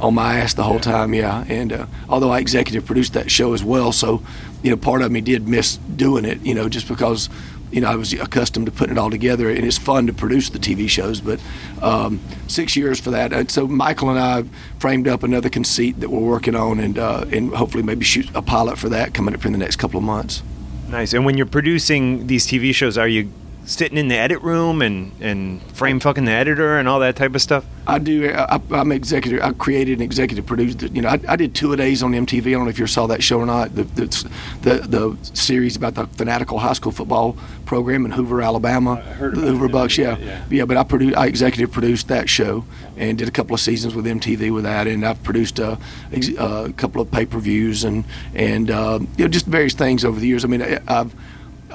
on 0.03 0.15
my 0.15 0.41
ass 0.41 0.55
the 0.55 0.65
whole 0.65 0.81
time. 0.81 1.15
Yeah. 1.15 1.45
And 1.49 1.73
uh, 1.73 1.87
although 2.09 2.31
I 2.31 2.41
executive 2.41 2.85
produced 2.85 3.15
that 3.15 3.31
show 3.31 3.55
as 3.55 3.65
well, 3.65 3.93
so, 3.93 4.23
you 4.63 4.71
know, 4.71 4.77
part 4.77 5.01
of 5.01 5.11
me 5.11 5.21
did 5.21 5.49
miss 5.49 5.77
doing 5.77 6.25
it, 6.25 6.43
you 6.43 6.55
know, 6.55 6.69
just 6.69 6.89
because 6.89 7.31
you 7.71 7.81
know, 7.81 7.89
I 7.89 7.97
was 7.97 8.13
accustomed 8.13 8.67
to 8.67 8.73
putting 8.73 8.97
it 8.97 8.99
all 8.99 9.11
together, 9.11 9.49
and 9.51 9.65
it's 9.65 9.79
fun 9.79 10.07
to 10.07 10.13
produce 10.13 10.51
the 10.51 10.59
TV 10.59 10.89
shows. 10.89 11.23
But 11.23 11.41
um, 11.81 12.21
six 12.47 12.77
years 12.77 13.01
for 13.01 13.11
that. 13.11 13.33
And 13.33 13.51
so 13.51 13.67
Michael 13.67 14.11
and 14.11 14.19
I 14.19 14.45
framed 14.79 15.09
up 15.09 15.23
another 15.23 15.49
conceit 15.49 15.99
that 16.01 16.11
we're 16.11 16.21
working 16.21 16.55
on, 16.55 16.79
and 16.79 16.99
uh, 16.99 17.25
and 17.33 17.55
hopefully 17.55 17.83
maybe 17.83 18.05
shoot 18.05 18.29
a 18.35 18.43
pilot 18.43 18.79
for 18.79 18.91
that 18.91 19.15
coming 19.15 19.35
up 19.35 19.47
in 19.47 19.53
the 19.53 19.59
next 19.59 19.77
couple 19.77 19.97
of 19.97 20.05
months. 20.05 20.43
Nice. 20.91 21.15
And 21.15 21.25
when 21.25 21.39
you're 21.39 21.47
producing 21.47 22.27
these 22.27 22.47
TV 22.47 22.75
shows, 22.75 22.99
are 22.99 23.09
you 23.09 23.33
sitting 23.65 23.99
in 23.99 24.09
the 24.09 24.17
edit 24.17 24.43
room 24.43 24.83
and, 24.83 25.13
and 25.21 25.63
frame 25.73 26.01
fucking 26.01 26.25
the 26.25 26.33
editor 26.33 26.79
and 26.79 26.89
all 26.89 27.01
that 27.01 27.17
type 27.17 27.35
of 27.35 27.43
stuff? 27.43 27.65
I 27.87 27.99
do. 27.99 28.31
Uh, 28.31 28.59
I, 28.71 28.81
am 28.81 28.93
executive. 28.93 29.43
I 29.43 29.53
created 29.53 29.99
an 29.99 30.03
executive 30.03 30.47
producer. 30.47 30.87
You 30.87 31.03
know, 31.03 31.09
I, 31.09 31.19
I 31.29 31.37
did 31.37 31.55
two 31.55 31.73
a 31.73 31.77
days 31.77 32.03
on 32.03 32.13
MTV. 32.13 32.47
I 32.47 32.51
don't 32.53 32.65
know 32.65 32.71
if 32.71 32.79
you 32.79 32.87
saw 32.87 33.07
that 33.09 33.23
show 33.23 33.41
or 33.41 33.47
not. 33.47 33.75
The, 33.75 33.85
the 33.85 34.31
the, 34.63 34.75
the 34.87 35.31
series 35.35 35.77
about 35.77 35.95
the 35.95 36.07
fanatical 36.07 36.59
high 36.61 36.75
school 36.75 36.93
football 36.93 37.37
program 37.67 38.05
in 38.05 38.13
Hoover, 38.13 38.41
Alabama. 38.41 39.03
I 39.05 39.13
heard 39.13 39.35
about 39.35 39.49
Hoover 39.49 39.67
it. 39.67 39.73
Bucks. 39.73 39.99
Yeah. 39.99 40.17
Yeah. 40.19 40.45
yeah, 40.51 40.65
But 40.65 40.77
I 40.77 40.85
produced. 40.85 41.17
I 41.17 41.27
executive 41.27 41.73
produced 41.73 42.09
that 42.09 42.29
show 42.29 42.65
and 42.97 43.19
did 43.19 43.27
a 43.27 43.33
couple 43.33 43.55
of 43.55 43.61
seasons 43.61 43.95
with 43.95 44.05
MTV 44.05 44.55
with 44.55 44.65
that. 44.65 44.87
And 44.87 45.05
I've 45.05 45.23
produced 45.25 45.59
uh, 45.59 45.77
a, 46.13 46.37
uh, 46.37 46.65
a 46.67 46.73
couple 46.73 47.01
of 47.01 47.11
pay 47.11 47.27
per 47.27 47.39
views 47.39 47.83
and 47.83 48.05
and 48.35 48.71
uh, 48.71 49.01
you 49.17 49.25
know 49.25 49.29
just 49.29 49.47
various 49.47 49.75
things 49.75 50.05
over 50.05 50.21
the 50.21 50.27
years. 50.29 50.45
I 50.45 50.49
mean, 50.49 50.63
I, 50.63 50.81
I've 50.87 51.15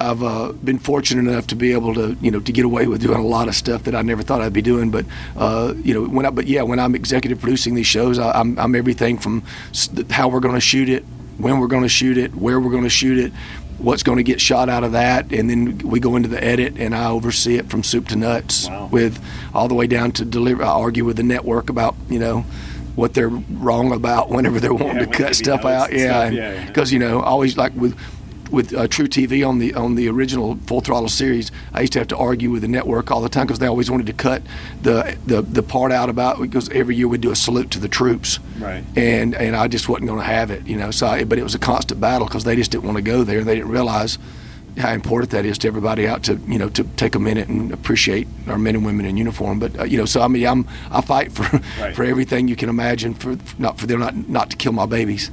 I've 0.00 0.22
uh, 0.22 0.52
been 0.52 0.78
fortunate 0.78 1.28
enough 1.30 1.46
to 1.48 1.56
be 1.56 1.72
able 1.72 1.94
to, 1.94 2.16
you 2.20 2.30
know, 2.30 2.40
to 2.40 2.52
get 2.52 2.64
away 2.64 2.86
with 2.86 3.00
doing 3.02 3.18
a 3.18 3.26
lot 3.26 3.48
of 3.48 3.54
stuff 3.54 3.84
that 3.84 3.94
I 3.94 4.02
never 4.02 4.22
thought 4.22 4.40
I'd 4.40 4.52
be 4.52 4.62
doing. 4.62 4.90
But, 4.90 5.06
uh, 5.36 5.74
you 5.82 5.94
know, 5.94 6.04
when 6.04 6.26
I, 6.26 6.30
but 6.30 6.46
yeah, 6.46 6.62
when 6.62 6.78
I'm 6.78 6.94
executive 6.94 7.40
producing 7.40 7.74
these 7.74 7.86
shows, 7.86 8.18
I, 8.18 8.30
I'm, 8.32 8.58
I'm 8.58 8.74
everything 8.74 9.18
from 9.18 9.42
how 10.10 10.28
we're 10.28 10.40
going 10.40 10.54
to 10.54 10.60
shoot 10.60 10.88
it, 10.88 11.04
when 11.38 11.58
we're 11.60 11.66
going 11.68 11.82
to 11.82 11.88
shoot 11.88 12.18
it, 12.18 12.34
where 12.34 12.58
we're 12.60 12.70
going 12.70 12.82
to 12.84 12.88
shoot 12.90 13.18
it, 13.18 13.32
what's 13.78 14.02
going 14.02 14.18
to 14.18 14.24
get 14.24 14.40
shot 14.40 14.68
out 14.68 14.82
of 14.82 14.92
that, 14.92 15.32
and 15.32 15.48
then 15.48 15.78
we 15.78 16.00
go 16.00 16.16
into 16.16 16.28
the 16.28 16.42
edit, 16.42 16.76
and 16.78 16.94
I 16.94 17.08
oversee 17.10 17.56
it 17.56 17.70
from 17.70 17.84
soup 17.84 18.08
to 18.08 18.16
nuts, 18.16 18.68
Wow. 18.68 18.88
with 18.90 19.22
all 19.54 19.68
the 19.68 19.74
way 19.74 19.86
down 19.86 20.10
to 20.12 20.24
deliver. 20.24 20.64
I 20.64 20.68
argue 20.68 21.04
with 21.04 21.16
the 21.16 21.22
network 21.22 21.70
about, 21.70 21.94
you 22.08 22.18
know. 22.18 22.44
What 22.96 23.14
they're 23.14 23.28
wrong 23.28 23.92
about 23.92 24.28
whenever 24.34 24.58
they're 24.58 24.74
wanting 24.74 24.96
Yeah, 24.96 25.04
to 25.06 25.12
cut 25.24 25.36
stuff 25.36 25.64
out, 25.64 25.92
yeah, 25.92 26.22
and- 26.24 26.34
yeah, 26.34 26.52
yeah. 26.54 26.66
because 26.66 26.92
you 26.92 26.98
know, 26.98 27.20
always 27.20 27.56
like 27.56 27.72
with 27.76 27.96
with 28.50 28.74
uh, 28.74 28.88
True 28.88 29.06
TV 29.08 29.46
on 29.46 29.58
the 29.58 29.74
on 29.74 29.94
the 29.94 30.08
original 30.08 30.56
Full 30.66 30.80
Throttle 30.80 31.08
series, 31.08 31.50
I 31.72 31.80
used 31.82 31.92
to 31.94 31.98
have 32.00 32.08
to 32.08 32.16
argue 32.16 32.50
with 32.50 32.62
the 32.62 32.68
network 32.68 33.10
all 33.10 33.20
the 33.20 33.28
time 33.28 33.46
because 33.46 33.58
they 33.58 33.66
always 33.66 33.90
wanted 33.90 34.06
to 34.06 34.12
cut 34.12 34.42
the, 34.82 35.16
the 35.26 35.42
the 35.42 35.62
part 35.62 35.92
out 35.92 36.08
about 36.08 36.40
because 36.40 36.68
every 36.70 36.96
year 36.96 37.08
we'd 37.08 37.20
do 37.20 37.30
a 37.30 37.36
salute 37.36 37.70
to 37.72 37.78
the 37.80 37.88
troops, 37.88 38.38
Right. 38.58 38.84
And 38.96 39.34
and 39.34 39.54
I 39.56 39.68
just 39.68 39.88
wasn't 39.88 40.08
going 40.08 40.20
to 40.20 40.26
have 40.26 40.50
it, 40.50 40.66
you 40.66 40.76
know. 40.76 40.90
So, 40.90 41.06
I, 41.06 41.24
but 41.24 41.38
it 41.38 41.42
was 41.42 41.54
a 41.54 41.58
constant 41.58 42.00
battle 42.00 42.26
because 42.26 42.44
they 42.44 42.56
just 42.56 42.70
didn't 42.70 42.84
want 42.84 42.96
to 42.96 43.02
go 43.02 43.24
there. 43.24 43.44
They 43.44 43.54
didn't 43.56 43.70
realize 43.70 44.18
how 44.76 44.92
important 44.92 45.30
that 45.32 45.44
is 45.44 45.58
to 45.58 45.66
everybody 45.66 46.06
out 46.06 46.22
to 46.22 46.36
you 46.46 46.56
know 46.58 46.68
to 46.68 46.84
take 46.96 47.16
a 47.16 47.18
minute 47.18 47.48
and 47.48 47.72
appreciate 47.72 48.28
our 48.46 48.58
men 48.58 48.76
and 48.76 48.86
women 48.86 49.06
in 49.06 49.16
uniform. 49.16 49.58
But 49.58 49.78
uh, 49.80 49.84
you 49.84 49.98
know, 49.98 50.04
so 50.04 50.20
I 50.20 50.28
mean, 50.28 50.46
I'm 50.46 50.68
I 50.90 51.00
fight 51.00 51.32
for 51.32 51.42
Right. 51.80 51.94
for 51.94 52.04
everything 52.04 52.48
you 52.48 52.56
can 52.56 52.68
imagine 52.68 53.14
for 53.14 53.36
not 53.58 53.78
for 53.78 53.86
them 53.86 54.00
not 54.00 54.28
not 54.28 54.50
to 54.50 54.56
kill 54.56 54.72
my 54.72 54.86
babies. 54.86 55.30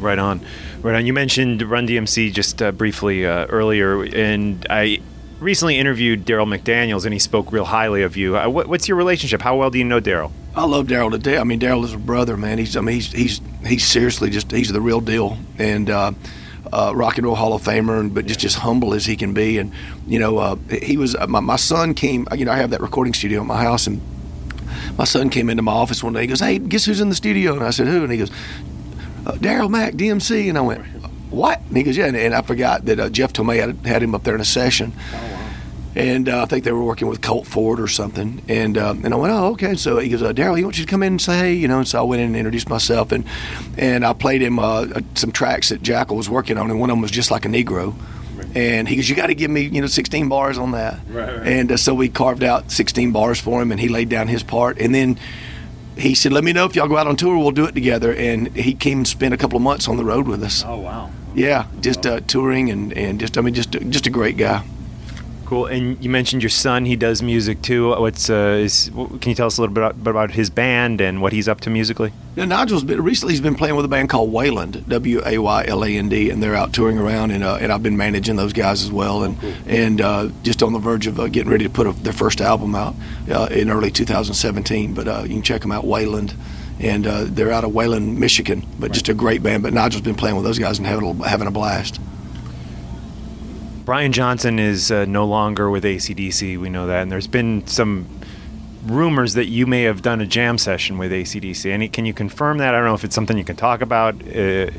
Right 0.00 0.18
on, 0.18 0.40
right 0.82 0.94
on. 0.94 1.04
You 1.04 1.12
mentioned 1.12 1.60
Run 1.62 1.86
DMC 1.86 2.32
just 2.32 2.62
uh, 2.62 2.72
briefly 2.72 3.26
uh, 3.26 3.46
earlier, 3.46 4.02
and 4.02 4.66
I 4.70 5.00
recently 5.40 5.78
interviewed 5.78 6.24
Darryl 6.24 6.46
McDaniels, 6.46 7.04
and 7.04 7.12
he 7.12 7.18
spoke 7.18 7.52
real 7.52 7.66
highly 7.66 8.02
of 8.02 8.16
you. 8.16 8.36
Uh, 8.36 8.48
what, 8.48 8.66
what's 8.66 8.88
your 8.88 8.96
relationship? 8.96 9.42
How 9.42 9.56
well 9.56 9.70
do 9.70 9.78
you 9.78 9.84
know 9.84 10.00
Darryl? 10.00 10.32
I 10.54 10.64
love 10.64 10.86
Darryl 10.86 11.10
to 11.10 11.18
death. 11.18 11.40
I 11.40 11.44
mean, 11.44 11.60
Daryl 11.60 11.84
is 11.84 11.92
a 11.92 11.98
brother, 11.98 12.36
man. 12.36 12.58
He's, 12.58 12.76
I 12.76 12.80
mean, 12.80 12.96
he's 12.96 13.12
he's 13.12 13.40
he's 13.66 13.84
seriously 13.86 14.30
just 14.30 14.50
he's 14.50 14.72
the 14.72 14.80
real 14.80 15.00
deal, 15.00 15.38
and 15.58 15.88
uh, 15.90 16.12
uh, 16.72 16.92
rock 16.94 17.18
and 17.18 17.26
roll 17.26 17.36
Hall 17.36 17.52
of 17.52 17.62
Famer, 17.62 18.00
and 18.00 18.14
but 18.14 18.26
just 18.26 18.42
as 18.44 18.56
humble 18.56 18.94
as 18.94 19.06
he 19.06 19.16
can 19.16 19.34
be. 19.34 19.58
And 19.58 19.72
you 20.06 20.18
know, 20.18 20.38
uh, 20.38 20.56
he 20.82 20.96
was 20.96 21.14
uh, 21.14 21.26
my, 21.26 21.40
my 21.40 21.56
son 21.56 21.94
came. 21.94 22.26
You 22.34 22.46
know, 22.46 22.52
I 22.52 22.56
have 22.56 22.70
that 22.70 22.80
recording 22.80 23.14
studio 23.14 23.40
at 23.40 23.46
my 23.46 23.62
house, 23.62 23.86
and 23.86 24.00
my 24.96 25.04
son 25.04 25.30
came 25.30 25.48
into 25.50 25.62
my 25.62 25.72
office 25.72 26.02
one 26.02 26.14
day. 26.14 26.22
He 26.22 26.26
goes, 26.26 26.40
"Hey, 26.40 26.58
guess 26.58 26.84
who's 26.84 27.00
in 27.00 27.10
the 27.10 27.14
studio?" 27.14 27.52
And 27.54 27.62
I 27.62 27.70
said, 27.70 27.86
"Who?" 27.86 28.02
And 28.02 28.10
he 28.10 28.18
goes, 28.18 28.30
uh, 29.26 29.32
"Darryl 29.32 29.70
Mack, 29.70 29.94
DMC." 29.94 30.48
And 30.48 30.58
I 30.58 30.62
went, 30.62 30.84
"What?" 31.30 31.60
And 31.68 31.76
he 31.76 31.82
goes, 31.82 31.96
"Yeah." 31.96 32.06
And, 32.06 32.16
and 32.16 32.34
I 32.34 32.42
forgot 32.42 32.84
that 32.86 33.00
uh, 33.00 33.08
Jeff 33.10 33.32
Tomei 33.32 33.60
had, 33.60 33.86
had 33.86 34.02
him 34.02 34.14
up 34.14 34.24
there 34.24 34.34
in 34.34 34.40
a 34.40 34.44
session 34.44 34.92
and 35.96 36.28
uh, 36.28 36.42
I 36.42 36.46
think 36.46 36.64
they 36.64 36.72
were 36.72 36.84
working 36.84 37.08
with 37.08 37.20
Colt 37.20 37.46
Ford 37.46 37.80
or 37.80 37.88
something. 37.88 38.42
And 38.48 38.78
uh, 38.78 38.94
and 39.02 39.12
I 39.12 39.16
went, 39.16 39.32
oh, 39.32 39.52
okay. 39.52 39.74
So 39.74 39.98
he 39.98 40.08
goes, 40.08 40.22
uh, 40.22 40.32
Darryl, 40.32 40.56
he 40.56 40.62
wants 40.62 40.78
you 40.78 40.84
to 40.84 40.90
come 40.90 41.02
in 41.02 41.14
and 41.14 41.20
say, 41.20 41.38
hey, 41.38 41.54
you 41.54 41.68
know. 41.68 41.78
And 41.78 41.88
so 41.88 41.98
I 41.98 42.02
went 42.02 42.22
in 42.22 42.28
and 42.28 42.36
introduced 42.36 42.68
myself, 42.68 43.12
and 43.12 43.24
and 43.76 44.04
I 44.04 44.12
played 44.12 44.42
him 44.42 44.58
uh, 44.58 44.86
some 45.14 45.32
tracks 45.32 45.70
that 45.70 45.82
Jackyl 45.82 46.16
was 46.16 46.30
working 46.30 46.58
on, 46.58 46.70
and 46.70 46.78
one 46.78 46.90
of 46.90 46.94
them 46.94 47.02
was 47.02 47.10
just 47.10 47.30
like 47.30 47.44
a 47.44 47.48
Negro. 47.48 47.94
And 48.54 48.88
he 48.88 48.96
goes, 48.96 49.08
you 49.08 49.14
got 49.14 49.28
to 49.28 49.34
give 49.34 49.50
me, 49.50 49.62
you 49.62 49.80
know, 49.80 49.86
16 49.86 50.28
bars 50.28 50.58
on 50.58 50.72
that. 50.72 50.98
Right, 51.08 51.38
right. 51.38 51.46
And 51.46 51.70
uh, 51.70 51.76
so 51.76 51.94
we 51.94 52.08
carved 52.08 52.42
out 52.42 52.72
16 52.72 53.12
bars 53.12 53.38
for 53.38 53.62
him, 53.62 53.70
and 53.70 53.78
he 53.78 53.88
laid 53.88 54.08
down 54.08 54.28
his 54.28 54.42
part, 54.42 54.78
and 54.78 54.94
then. 54.94 55.18
He 56.00 56.14
said, 56.14 56.32
"Let 56.32 56.44
me 56.44 56.52
know 56.52 56.64
if 56.64 56.74
y'all 56.74 56.88
go 56.88 56.96
out 56.96 57.06
on 57.06 57.16
tour. 57.16 57.36
We'll 57.36 57.50
do 57.50 57.64
it 57.66 57.74
together." 57.74 58.14
And 58.14 58.48
he 58.56 58.74
came 58.74 58.98
and 58.98 59.08
spent 59.08 59.34
a 59.34 59.36
couple 59.36 59.56
of 59.56 59.62
months 59.62 59.88
on 59.88 59.96
the 59.96 60.04
road 60.04 60.26
with 60.26 60.42
us. 60.42 60.64
Oh 60.66 60.78
wow, 60.78 61.10
Yeah, 61.34 61.66
just 61.80 62.06
uh, 62.06 62.20
touring 62.26 62.70
and, 62.70 62.92
and 62.94 63.20
just 63.20 63.36
I 63.38 63.40
mean 63.42 63.54
just 63.54 63.72
just 63.72 64.06
a 64.06 64.10
great 64.10 64.36
guy. 64.36 64.62
Cool. 65.50 65.66
And 65.66 66.02
you 66.02 66.08
mentioned 66.08 66.42
your 66.42 66.50
son; 66.50 66.84
he 66.84 66.94
does 66.94 67.22
music 67.22 67.60
too. 67.60 67.90
What's 67.90 68.30
uh, 68.30 68.60
is? 68.62 68.90
Can 68.94 69.30
you 69.30 69.34
tell 69.34 69.48
us 69.48 69.58
a 69.58 69.60
little 69.60 69.74
bit 69.74 69.82
about, 69.82 70.08
about 70.08 70.30
his 70.30 70.48
band 70.48 71.00
and 71.00 71.20
what 71.20 71.32
he's 71.32 71.48
up 71.48 71.60
to 71.62 71.70
musically? 71.70 72.12
Yeah, 72.36 72.44
Nigel's 72.44 72.84
been 72.84 73.02
recently. 73.02 73.34
He's 73.34 73.40
been 73.40 73.56
playing 73.56 73.74
with 73.74 73.84
a 73.84 73.88
band 73.88 74.08
called 74.08 74.32
Wayland, 74.32 74.88
W 74.88 75.20
A 75.26 75.38
Y 75.38 75.64
L 75.66 75.84
A 75.84 75.88
N 75.88 76.08
D, 76.08 76.30
and 76.30 76.40
they're 76.40 76.54
out 76.54 76.72
touring 76.72 76.98
around, 76.98 77.32
and 77.32 77.42
uh, 77.42 77.58
and 77.60 77.72
I've 77.72 77.82
been 77.82 77.96
managing 77.96 78.36
those 78.36 78.52
guys 78.52 78.84
as 78.84 78.92
well, 78.92 79.24
and 79.24 79.36
and 79.66 80.00
uh, 80.00 80.28
just 80.44 80.62
on 80.62 80.72
the 80.72 80.78
verge 80.78 81.08
of 81.08 81.18
uh, 81.18 81.26
getting 81.26 81.50
ready 81.50 81.64
to 81.64 81.70
put 81.70 81.88
a, 81.88 81.92
their 81.92 82.12
first 82.12 82.40
album 82.40 82.76
out 82.76 82.94
uh, 83.28 83.48
in 83.50 83.70
early 83.70 83.90
2017. 83.90 84.94
But 84.94 85.08
uh, 85.08 85.22
you 85.24 85.30
can 85.30 85.42
check 85.42 85.62
them 85.62 85.72
out, 85.72 85.84
Wayland, 85.84 86.32
and 86.78 87.06
uh, 87.08 87.24
they're 87.26 87.50
out 87.50 87.64
of 87.64 87.74
Wayland, 87.74 88.20
Michigan. 88.20 88.64
But 88.78 88.92
just 88.92 89.08
a 89.08 89.14
great 89.14 89.42
band. 89.42 89.64
But 89.64 89.72
Nigel's 89.72 90.02
been 90.02 90.14
playing 90.14 90.36
with 90.36 90.44
those 90.44 90.60
guys 90.60 90.78
and 90.78 90.86
having 90.86 91.20
a, 91.20 91.28
having 91.28 91.48
a 91.48 91.50
blast. 91.50 92.00
Brian 93.90 94.12
Johnson 94.12 94.60
is 94.60 94.92
uh, 94.92 95.04
no 95.06 95.26
longer 95.26 95.68
with 95.68 95.82
ACDC. 95.82 96.56
We 96.58 96.70
know 96.70 96.86
that, 96.86 97.02
and 97.02 97.10
there's 97.10 97.26
been 97.26 97.66
some 97.66 98.06
rumors 98.84 99.34
that 99.34 99.46
you 99.46 99.66
may 99.66 99.82
have 99.82 100.00
done 100.00 100.20
a 100.20 100.26
jam 100.26 100.58
session 100.58 100.96
with 100.96 101.10
ACDC. 101.10 101.68
Any? 101.68 101.88
Can 101.88 102.04
you 102.04 102.14
confirm 102.14 102.58
that? 102.58 102.72
I 102.72 102.78
don't 102.78 102.86
know 102.86 102.94
if 102.94 103.02
it's 103.02 103.16
something 103.16 103.36
you 103.36 103.42
can 103.42 103.56
talk 103.56 103.80
about. 103.80 104.14
Uh, 104.24 104.70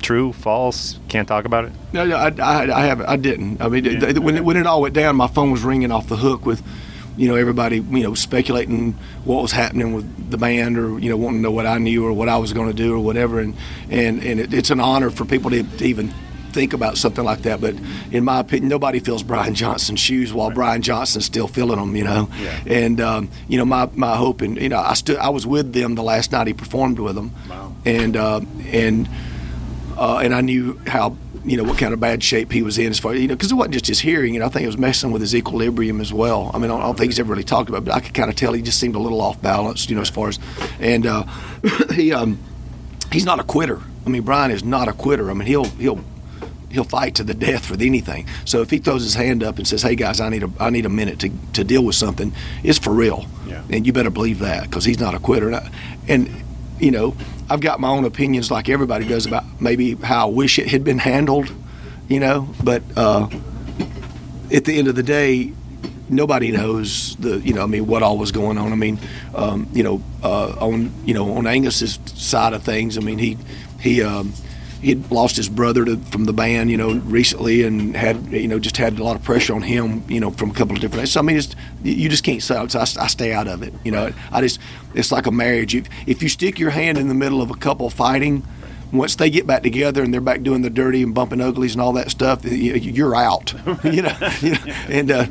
true, 0.00 0.32
false? 0.32 1.00
Can't 1.08 1.26
talk 1.26 1.46
about 1.46 1.64
it. 1.64 1.72
No, 1.92 2.06
no, 2.06 2.14
I, 2.14 2.28
I, 2.28 2.82
I 2.82 2.86
haven't. 2.86 3.06
I 3.06 3.16
didn't. 3.16 3.60
I 3.60 3.66
mean, 3.66 3.86
Yeah, 3.86 4.12
when, 4.20 4.36
it, 4.36 4.44
when 4.44 4.56
it 4.56 4.68
all 4.68 4.82
went 4.82 4.94
down, 4.94 5.16
my 5.16 5.26
phone 5.26 5.50
was 5.50 5.64
ringing 5.64 5.90
off 5.90 6.06
the 6.06 6.18
hook 6.18 6.46
with, 6.46 6.62
you 7.16 7.26
know, 7.26 7.34
everybody, 7.34 7.78
you 7.78 8.04
know, 8.04 8.14
speculating 8.14 8.92
what 9.24 9.42
was 9.42 9.50
happening 9.50 9.94
with 9.94 10.30
the 10.30 10.38
band, 10.38 10.78
or 10.78 10.96
you 11.00 11.10
know, 11.10 11.16
wanting 11.16 11.40
to 11.40 11.42
know 11.42 11.50
what 11.50 11.66
I 11.66 11.78
knew 11.78 12.06
or 12.06 12.12
what 12.12 12.28
I 12.28 12.36
was 12.36 12.52
going 12.52 12.68
to 12.68 12.72
do 12.72 12.94
or 12.94 13.00
whatever. 13.00 13.40
And 13.40 13.56
and 13.90 14.22
and 14.22 14.38
it, 14.38 14.54
it's 14.54 14.70
an 14.70 14.78
honor 14.78 15.10
for 15.10 15.24
people 15.24 15.50
to, 15.50 15.64
to 15.64 15.84
even 15.84 16.14
think 16.54 16.72
about 16.72 16.96
something 16.96 17.24
like 17.24 17.42
that. 17.42 17.60
But 17.60 17.74
in 18.12 18.24
my 18.24 18.40
opinion, 18.40 18.68
nobody 18.68 19.00
feels 19.00 19.22
Brian 19.22 19.54
Johnson's 19.54 20.00
shoes 20.00 20.32
while 20.32 20.50
Brian 20.50 20.80
Johnson's 20.80 21.26
still 21.26 21.48
feeling 21.48 21.78
them. 21.78 21.94
You 21.96 22.04
know. 22.04 22.28
Yeah. 22.40 22.60
And 22.66 23.00
um, 23.00 23.28
you 23.48 23.58
know, 23.58 23.64
my 23.64 23.90
my 23.94 24.16
hope 24.16 24.40
and 24.40 24.56
you 24.60 24.68
know, 24.70 24.78
I 24.78 24.94
stood, 24.94 25.18
I 25.18 25.28
was 25.28 25.46
with 25.46 25.72
them 25.72 25.96
the 25.96 26.02
last 26.02 26.32
night 26.32 26.46
he 26.46 26.54
performed 26.54 26.98
with 26.98 27.16
them. 27.16 27.32
Wow. 27.50 27.74
And 27.84 28.16
uh, 28.16 28.40
and 28.66 29.08
uh, 29.96 30.18
and 30.18 30.34
I 30.34 30.40
knew 30.40 30.80
how 30.86 31.16
you 31.44 31.58
know 31.58 31.64
what 31.64 31.78
kind 31.78 31.92
of 31.92 32.00
bad 32.00 32.22
shape 32.22 32.50
he 32.52 32.62
was 32.62 32.78
in 32.78 32.90
as 32.90 32.98
far 32.98 33.14
you 33.14 33.28
know 33.28 33.34
because 33.34 33.52
it 33.52 33.54
wasn't 33.54 33.74
just 33.74 33.86
his 33.86 34.00
hearing. 34.00 34.34
You 34.34 34.40
know, 34.40 34.46
I 34.46 34.48
think 34.48 34.64
it 34.64 34.68
was 34.68 34.78
messing 34.78 35.10
with 35.10 35.20
his 35.20 35.34
equilibrium 35.34 36.00
as 36.00 36.12
well. 36.12 36.50
I 36.54 36.58
mean, 36.58 36.70
I 36.70 36.74
don't, 36.74 36.80
I 36.80 36.84
don't 36.84 36.96
think 36.96 37.10
he's 37.10 37.20
ever 37.20 37.30
really 37.30 37.44
talked 37.44 37.68
about, 37.68 37.78
it, 37.78 37.84
but 37.86 37.94
I 37.94 38.00
could 38.00 38.14
kind 38.14 38.30
of 38.30 38.36
tell 38.36 38.52
he 38.52 38.62
just 38.62 38.80
seemed 38.80 38.94
a 38.94 38.98
little 38.98 39.20
off 39.20 39.42
balance. 39.42 39.88
You 39.88 39.96
know, 39.96 40.02
as 40.02 40.10
far 40.10 40.28
as 40.28 40.38
and 40.80 41.06
uh, 41.06 41.24
he 41.94 42.12
um, 42.12 42.38
he's 43.12 43.24
not 43.24 43.40
a 43.40 43.44
quitter. 43.44 43.80
I 44.06 44.10
mean, 44.10 44.22
Brian 44.22 44.50
is 44.50 44.64
not 44.64 44.88
a 44.88 44.92
quitter. 44.92 45.30
I 45.30 45.34
mean, 45.34 45.46
he'll 45.46 45.64
he'll 45.64 46.04
he'll 46.74 46.84
fight 46.84 47.14
to 47.14 47.24
the 47.24 47.34
death 47.34 47.66
for 47.66 47.74
anything. 47.74 48.26
So 48.44 48.60
if 48.60 48.70
he 48.70 48.78
throws 48.78 49.02
his 49.02 49.14
hand 49.14 49.42
up 49.42 49.58
and 49.58 49.66
says, 49.66 49.82
"Hey 49.82 49.94
guys, 49.94 50.20
I 50.20 50.28
need 50.28 50.42
a 50.42 50.50
I 50.60 50.70
need 50.70 50.84
a 50.84 50.90
minute 50.90 51.20
to, 51.20 51.30
to 51.54 51.64
deal 51.64 51.84
with 51.84 51.94
something," 51.94 52.32
it's 52.62 52.78
for 52.78 52.92
real. 52.92 53.26
Yeah. 53.46 53.62
And 53.70 53.86
you 53.86 53.92
better 53.92 54.10
believe 54.10 54.40
that 54.40 54.64
because 54.64 54.84
he's 54.84 55.00
not 55.00 55.14
a 55.14 55.18
quitter. 55.18 55.46
And, 55.46 55.56
I, 55.56 55.70
and 56.08 56.42
you 56.80 56.90
know, 56.90 57.16
I've 57.48 57.60
got 57.60 57.80
my 57.80 57.88
own 57.88 58.04
opinions 58.04 58.50
like 58.50 58.68
everybody 58.68 59.06
does 59.06 59.26
about 59.26 59.44
maybe 59.60 59.94
how 59.94 60.28
I 60.28 60.30
wish 60.30 60.58
it 60.58 60.68
had 60.68 60.84
been 60.84 60.98
handled. 60.98 61.50
You 62.08 62.20
know, 62.20 62.48
but 62.62 62.82
uh, 62.96 63.30
at 64.52 64.66
the 64.66 64.78
end 64.78 64.88
of 64.88 64.94
the 64.94 65.02
day, 65.02 65.52
nobody 66.08 66.50
knows 66.52 67.16
the 67.16 67.40
you 67.40 67.54
know 67.54 67.62
I 67.62 67.66
mean 67.66 67.86
what 67.86 68.02
all 68.02 68.18
was 68.18 68.32
going 68.32 68.58
on. 68.58 68.72
I 68.72 68.76
mean, 68.76 68.98
um, 69.34 69.68
you 69.72 69.82
know, 69.82 70.02
uh, 70.22 70.56
on 70.60 70.92
you 71.06 71.14
know 71.14 71.32
on 71.36 71.46
Angus's 71.46 71.98
side 72.14 72.52
of 72.52 72.62
things, 72.62 72.98
I 72.98 73.00
mean 73.00 73.18
he 73.18 73.38
he 73.80 74.02
um, 74.02 74.32
he 74.84 74.90
had 74.90 75.10
lost 75.10 75.36
his 75.36 75.48
brother 75.48 75.84
to, 75.86 75.96
from 75.96 76.24
the 76.24 76.32
band, 76.34 76.70
you 76.70 76.76
know, 76.76 76.92
recently, 76.92 77.62
and 77.62 77.96
had 77.96 78.26
you 78.30 78.46
know 78.46 78.58
just 78.58 78.76
had 78.76 78.98
a 78.98 79.02
lot 79.02 79.16
of 79.16 79.22
pressure 79.22 79.54
on 79.54 79.62
him, 79.62 80.04
you 80.08 80.20
know, 80.20 80.30
from 80.30 80.50
a 80.50 80.54
couple 80.54 80.74
of 80.74 80.82
different. 80.82 81.08
So 81.08 81.20
I 81.20 81.22
mean, 81.22 81.38
it's, 81.38 81.56
you 81.82 82.10
just 82.10 82.22
can't 82.22 82.42
say. 82.42 82.66
So 82.68 82.78
I, 82.78 82.82
I 82.82 83.06
stay 83.06 83.32
out 83.32 83.48
of 83.48 83.62
it. 83.62 83.72
You 83.82 83.92
know, 83.92 84.12
I 84.30 84.42
just 84.42 84.60
it's 84.94 85.10
like 85.10 85.26
a 85.26 85.30
marriage. 85.30 85.74
If 85.74 85.88
if 86.06 86.22
you 86.22 86.28
stick 86.28 86.58
your 86.58 86.70
hand 86.70 86.98
in 86.98 87.08
the 87.08 87.14
middle 87.14 87.40
of 87.40 87.50
a 87.50 87.54
couple 87.56 87.88
fighting. 87.88 88.46
once 88.92 89.16
they 89.16 89.28
get 89.28 89.44
back 89.44 89.62
together 89.64 90.04
and 90.04 90.14
they're 90.14 90.20
back 90.20 90.42
doing 90.42 90.62
the 90.62 90.70
dirty 90.70 91.02
and 91.02 91.14
bumping 91.14 91.40
uglies 91.40 91.72
and 91.72 91.82
all 91.82 91.94
that 91.94 92.10
stuff, 92.10 92.44
you're 92.44 93.16
out. 93.16 93.52
you 93.84 94.02
know, 94.02 94.16
you 94.40 94.52
know 94.52 94.74
and. 94.88 95.10
Uh, 95.10 95.26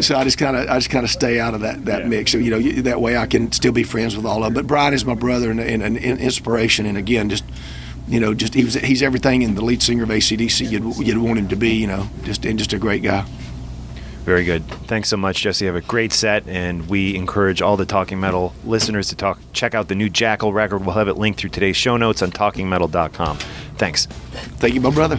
so 0.00 0.16
I 0.16 0.24
just 0.24 0.38
kind 0.38 0.56
of 0.56 0.68
I 0.68 0.74
just 0.74 0.90
kind 0.90 1.04
of 1.04 1.10
stay 1.10 1.38
out 1.38 1.54
of 1.54 1.60
that 1.60 1.84
that 1.84 2.02
yeah. 2.02 2.08
mix. 2.08 2.34
You 2.34 2.50
know, 2.50 2.60
that 2.82 3.00
way 3.00 3.16
I 3.16 3.26
can 3.26 3.52
still 3.52 3.72
be 3.72 3.84
friends 3.84 4.16
with 4.16 4.26
all 4.26 4.38
of 4.38 4.44
them. 4.44 4.54
But 4.54 4.66
Brian 4.66 4.92
is 4.92 5.04
my 5.04 5.14
brother 5.14 5.52
and, 5.52 5.60
and 5.60 5.82
an 5.82 5.96
inspiration. 5.96 6.84
And 6.84 6.98
again, 6.98 7.28
just 7.28 7.44
you 8.06 8.20
know, 8.20 8.34
just 8.34 8.54
he 8.54 8.64
was 8.64 8.74
he's 8.74 9.02
everything 9.02 9.42
and 9.44 9.56
the 9.56 9.64
lead 9.64 9.82
singer 9.82 10.02
of 10.02 10.08
ACDC 10.10 10.70
you'd, 10.70 11.06
you'd 11.06 11.18
want 11.18 11.38
him 11.38 11.48
to 11.48 11.56
be. 11.56 11.70
You 11.70 11.86
know, 11.86 12.08
just 12.22 12.44
and 12.44 12.58
just 12.58 12.72
a 12.72 12.78
great 12.78 13.02
guy. 13.02 13.24
Very 14.24 14.44
good. 14.44 14.66
Thanks 14.86 15.10
so 15.10 15.18
much, 15.18 15.42
Jesse. 15.42 15.66
Have 15.66 15.76
a 15.76 15.82
great 15.82 16.10
set, 16.10 16.48
and 16.48 16.88
we 16.88 17.14
encourage 17.14 17.60
all 17.60 17.76
the 17.76 17.84
Talking 17.84 18.18
Metal 18.18 18.54
listeners 18.64 19.08
to 19.08 19.16
talk. 19.16 19.38
Check 19.52 19.74
out 19.74 19.88
the 19.88 19.94
new 19.94 20.08
Jackyl 20.08 20.52
record. 20.54 20.86
We'll 20.86 20.94
have 20.94 21.08
it 21.08 21.18
linked 21.18 21.40
through 21.40 21.50
today's 21.50 21.76
show 21.76 21.98
notes 21.98 22.22
on 22.22 22.30
TalkingMetal.com. 22.30 23.36
Thanks. 23.76 24.06
Thank 24.06 24.74
you, 24.74 24.80
my 24.80 24.90
brother. 24.90 25.18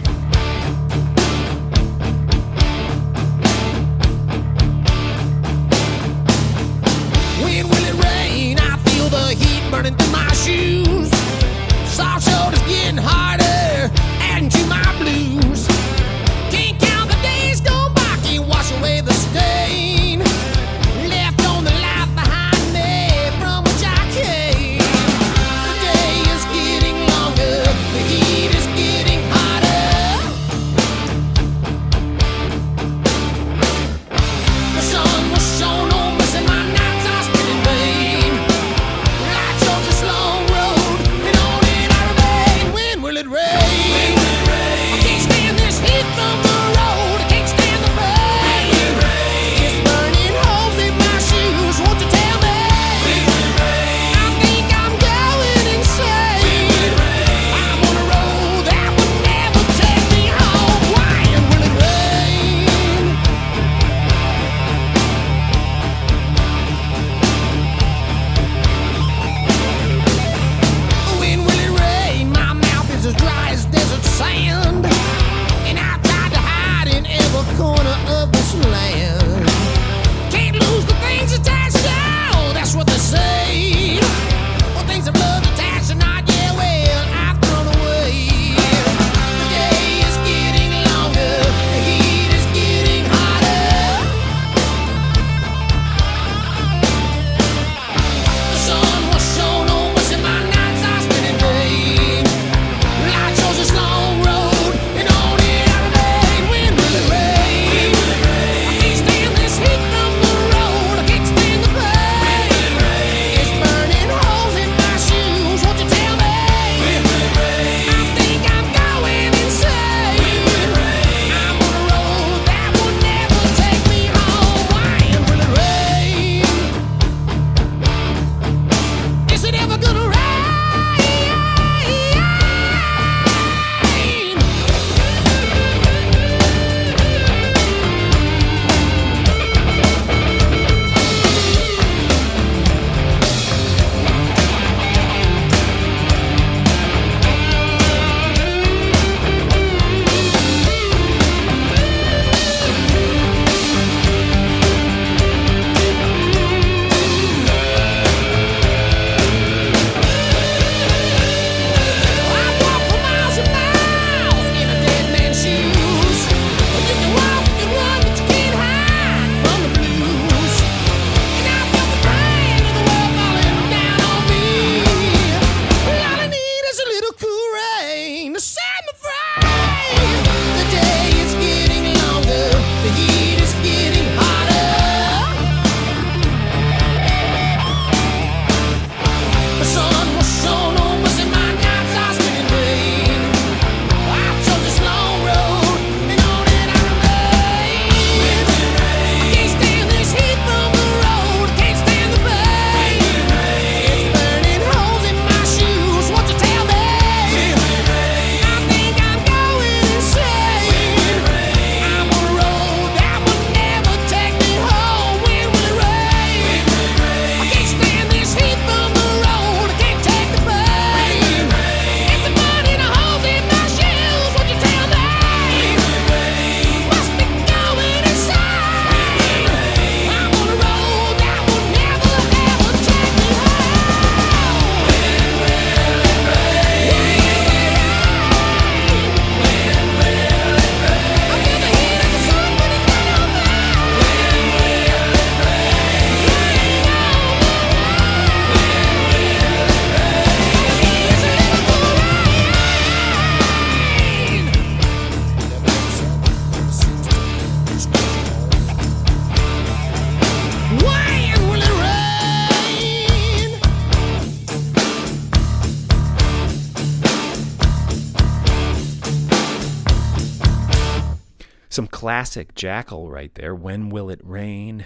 Classic 272.06 272.54
Jackyl 272.54 273.10
right 273.10 273.34
there. 273.34 273.52
When 273.52 273.88
Will 273.88 274.10
It 274.10 274.20
Rain? 274.22 274.84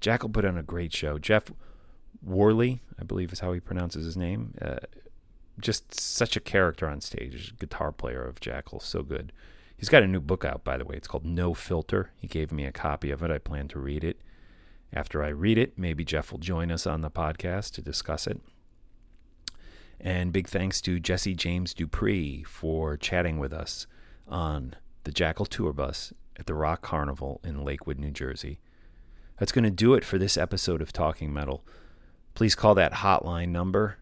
Jackyl 0.00 0.32
put 0.32 0.46
on 0.46 0.56
a 0.56 0.62
great 0.62 0.90
show. 0.90 1.18
Jeff 1.18 1.52
Worley, 2.22 2.80
I 2.98 3.04
believe 3.04 3.30
is 3.30 3.40
how 3.40 3.52
he 3.52 3.60
pronounces 3.60 4.06
his 4.06 4.16
name. 4.16 4.54
Uh, 4.58 4.78
just 5.60 6.00
such 6.00 6.34
a 6.34 6.40
character 6.40 6.88
on 6.88 7.02
stage. 7.02 7.52
Guitar 7.58 7.92
player 7.92 8.24
of 8.24 8.40
Jackyl, 8.40 8.80
so 8.80 9.02
good. 9.02 9.32
He's 9.76 9.90
got 9.90 10.02
a 10.02 10.06
new 10.06 10.18
book 10.18 10.46
out, 10.46 10.64
by 10.64 10.78
the 10.78 10.86
way. 10.86 10.96
It's 10.96 11.06
called 11.06 11.26
No 11.26 11.52
Filter. 11.52 12.12
He 12.16 12.26
gave 12.26 12.50
me 12.50 12.64
a 12.64 12.72
copy 12.72 13.10
of 13.10 13.22
it. 13.22 13.30
I 13.30 13.36
plan 13.36 13.68
to 13.68 13.78
read 13.78 14.02
it. 14.02 14.22
After 14.94 15.22
I 15.22 15.28
read 15.28 15.58
it, 15.58 15.78
maybe 15.78 16.06
Jeff 16.06 16.32
will 16.32 16.38
join 16.38 16.72
us 16.72 16.86
on 16.86 17.02
the 17.02 17.10
podcast 17.10 17.72
to 17.72 17.82
discuss 17.82 18.26
it. 18.26 18.40
And 20.00 20.32
big 20.32 20.48
thanks 20.48 20.80
to 20.80 21.00
Jesse 21.00 21.34
James 21.34 21.74
Dupree 21.74 22.44
for 22.44 22.96
chatting 22.96 23.38
with 23.38 23.52
us 23.52 23.86
on 24.26 24.74
the 25.04 25.12
Jackyl 25.12 25.46
Tour 25.46 25.74
Bus 25.74 26.14
at 26.38 26.46
the 26.46 26.54
Rock 26.54 26.82
Carnival 26.82 27.40
in 27.44 27.64
Lakewood, 27.64 27.98
New 27.98 28.10
Jersey. 28.10 28.58
That's 29.38 29.52
going 29.52 29.64
to 29.64 29.70
do 29.70 29.94
it 29.94 30.04
for 30.04 30.18
this 30.18 30.36
episode 30.36 30.80
of 30.80 30.92
Talking 30.92 31.32
Metal. 31.32 31.64
Please 32.34 32.54
call 32.54 32.74
that 32.74 32.94
hotline 32.94 33.48
number. 33.48 33.98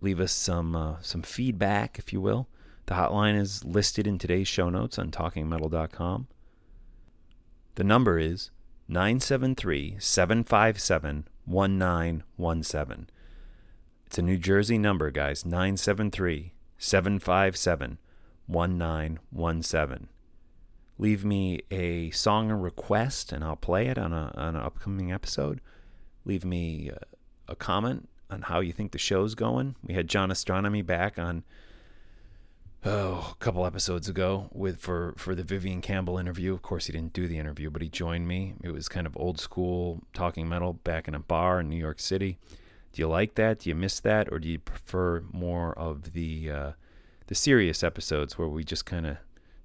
Leave 0.00 0.20
us 0.20 0.32
some 0.32 0.74
uh, 0.74 0.96
some 1.00 1.22
feedback, 1.22 1.98
if 1.98 2.12
you 2.12 2.20
will. 2.20 2.48
The 2.86 2.94
hotline 2.94 3.38
is 3.38 3.64
listed 3.64 4.06
in 4.06 4.18
today's 4.18 4.48
show 4.48 4.70
notes 4.70 4.98
on 4.98 5.10
talkingmetal.com. 5.10 6.28
The 7.76 7.84
number 7.84 8.18
is 8.18 8.50
973 8.88 9.96
757 10.00 11.28
1917. 11.44 13.10
It's 14.06 14.18
a 14.18 14.22
New 14.22 14.38
Jersey 14.38 14.78
number, 14.78 15.10
guys 15.10 15.44
973 15.44 16.52
757 16.78 17.98
1917. 18.46 20.08
Leave 21.00 21.24
me 21.24 21.60
a 21.70 22.10
song 22.10 22.50
or 22.50 22.58
request 22.58 23.32
and 23.32 23.42
I'll 23.42 23.56
play 23.56 23.86
it 23.86 23.96
on, 23.96 24.12
a, 24.12 24.34
on 24.36 24.54
an 24.54 24.60
upcoming 24.60 25.10
episode. 25.10 25.62
Leave 26.26 26.44
me 26.44 26.90
a, 26.90 27.52
a 27.52 27.56
comment 27.56 28.06
on 28.28 28.42
how 28.42 28.60
you 28.60 28.70
think 28.70 28.92
the 28.92 28.98
show's 28.98 29.34
going. 29.34 29.76
We 29.82 29.94
had 29.94 30.08
John 30.08 30.28
Ostronomy 30.28 30.84
back 30.84 31.18
on 31.18 31.42
oh, 32.84 33.30
a 33.32 33.42
couple 33.42 33.64
episodes 33.64 34.10
ago 34.10 34.50
with 34.52 34.78
for 34.78 35.14
for 35.16 35.34
the 35.34 35.42
Vivian 35.42 35.80
Campbell 35.80 36.18
interview. 36.18 36.52
Of 36.52 36.60
course, 36.60 36.84
he 36.84 36.92
didn't 36.92 37.14
do 37.14 37.26
the 37.26 37.38
interview, 37.38 37.70
but 37.70 37.80
he 37.80 37.88
joined 37.88 38.28
me. 38.28 38.52
It 38.62 38.70
was 38.70 38.86
kind 38.86 39.06
of 39.06 39.16
old 39.16 39.40
school 39.40 40.02
talking 40.12 40.50
metal 40.50 40.74
back 40.74 41.08
in 41.08 41.14
a 41.14 41.18
bar 41.18 41.60
in 41.60 41.70
New 41.70 41.78
York 41.78 41.98
City. 41.98 42.36
Do 42.92 43.00
you 43.00 43.08
like 43.08 43.36
that? 43.36 43.60
Do 43.60 43.70
you 43.70 43.74
miss 43.74 44.00
that, 44.00 44.28
or 44.30 44.38
do 44.38 44.48
you 44.48 44.58
prefer 44.58 45.24
more 45.32 45.72
of 45.78 46.12
the 46.12 46.50
uh, 46.50 46.72
the 47.28 47.34
serious 47.34 47.82
episodes 47.82 48.36
where 48.36 48.48
we 48.48 48.64
just 48.64 48.84
kind 48.84 49.06
of 49.06 49.16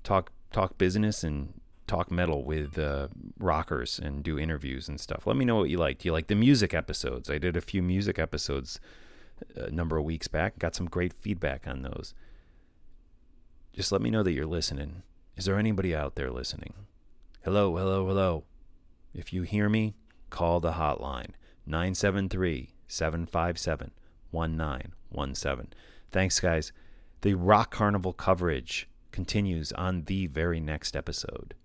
talk 0.02 0.32
talk 0.56 0.78
business 0.78 1.24
and 1.24 1.54
talk 1.88 2.10
metal 2.10 2.44
with 2.44 2.78
uh, 2.80 3.08
rockers 3.38 4.00
and 4.00 4.24
do 4.24 4.40
interviews 4.40 4.88
and 4.88 5.00
stuff? 5.00 5.28
Let 5.28 5.36
me 5.38 5.46
know 5.46 5.56
what 5.56 5.70
you 5.70 5.78
like. 5.78 6.00
Do 6.00 6.08
you 6.08 6.14
like 6.14 6.28
the 6.28 6.36
music 6.36 6.74
episodes? 6.74 7.30
I 7.30 7.38
did 7.38 7.56
a 7.56 7.62
few 7.62 7.82
music 7.82 8.18
episodes 8.18 8.80
a 9.56 9.70
number 9.70 9.98
of 9.98 10.06
weeks 10.06 10.28
back. 10.28 10.58
Got 10.60 10.76
some 10.76 10.88
great 10.88 11.14
feedback 11.14 11.68
on 11.68 11.82
those 11.82 12.14
just 13.76 13.92
let 13.92 14.02
me 14.02 14.10
know 14.10 14.24
that 14.24 14.32
you're 14.32 14.46
listening. 14.46 15.04
Is 15.36 15.46
there 15.46 15.60
anybody 15.60 15.94
out 15.94 16.16
there 16.16 16.32
listening? 16.32 16.74
Hello, 17.44 17.76
hello, 17.76 18.08
hello. 18.08 18.46
If 19.14 19.34
you 19.34 19.42
hear 19.42 19.68
me, 19.68 19.96
call 20.30 20.62
the 20.62 20.74
hotline 20.74 21.32
973 21.66 22.70
757 22.88 23.92
1917. 24.32 25.74
Thanks, 26.12 26.40
guys. 26.40 26.72
The 27.20 27.34
Rock 27.34 27.72
Carnival 27.72 28.14
coverage 28.14 28.88
continues 29.16 29.72
on 29.72 30.04
the 30.04 30.28
very 30.28 30.60
next 30.60 30.96
episode. 30.96 31.56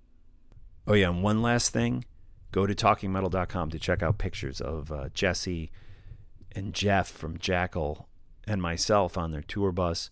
Oh, 0.87 0.95
yeah, 0.95 1.11
and 1.11 1.23
one 1.23 1.43
last 1.43 1.73
thing 1.73 2.05
go 2.53 2.67
to 2.67 2.75
talkingmetal.com 2.75 3.71
to 3.71 3.79
check 3.79 4.03
out 4.03 4.19
pictures 4.19 4.61
of 4.61 4.91
uh, 4.91 5.09
Jesse 5.13 5.71
and 6.53 6.73
Jeff 6.73 7.09
from 7.09 7.39
Jackyl 7.39 8.07
and 8.47 8.63
myself 8.63 9.19
on 9.19 9.31
their 9.31 9.43
tour 9.43 9.71
bus 9.71 10.11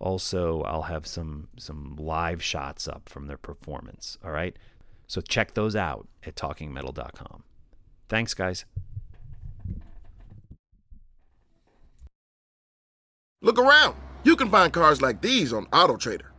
also, 0.00 0.62
I'll 0.62 0.82
have 0.82 1.06
some 1.06 1.48
some 1.58 1.96
live 1.96 2.42
shots 2.42 2.86
up 2.86 3.08
from 3.08 3.26
their 3.26 3.36
performance. 3.36 4.16
All 4.24 4.30
right. 4.30 4.56
So 5.06 5.20
check 5.20 5.54
those 5.54 5.74
out 5.74 6.06
at 6.24 6.36
talkingmetal.com. 6.36 7.42
Thanks, 8.08 8.34
guys. 8.34 8.64
Look 13.40 13.58
around. 13.58 13.96
You 14.24 14.36
can 14.36 14.50
find 14.50 14.72
cars 14.72 15.00
like 15.00 15.20
these 15.20 15.52
on 15.52 15.66
AutoTrader, 15.66 16.26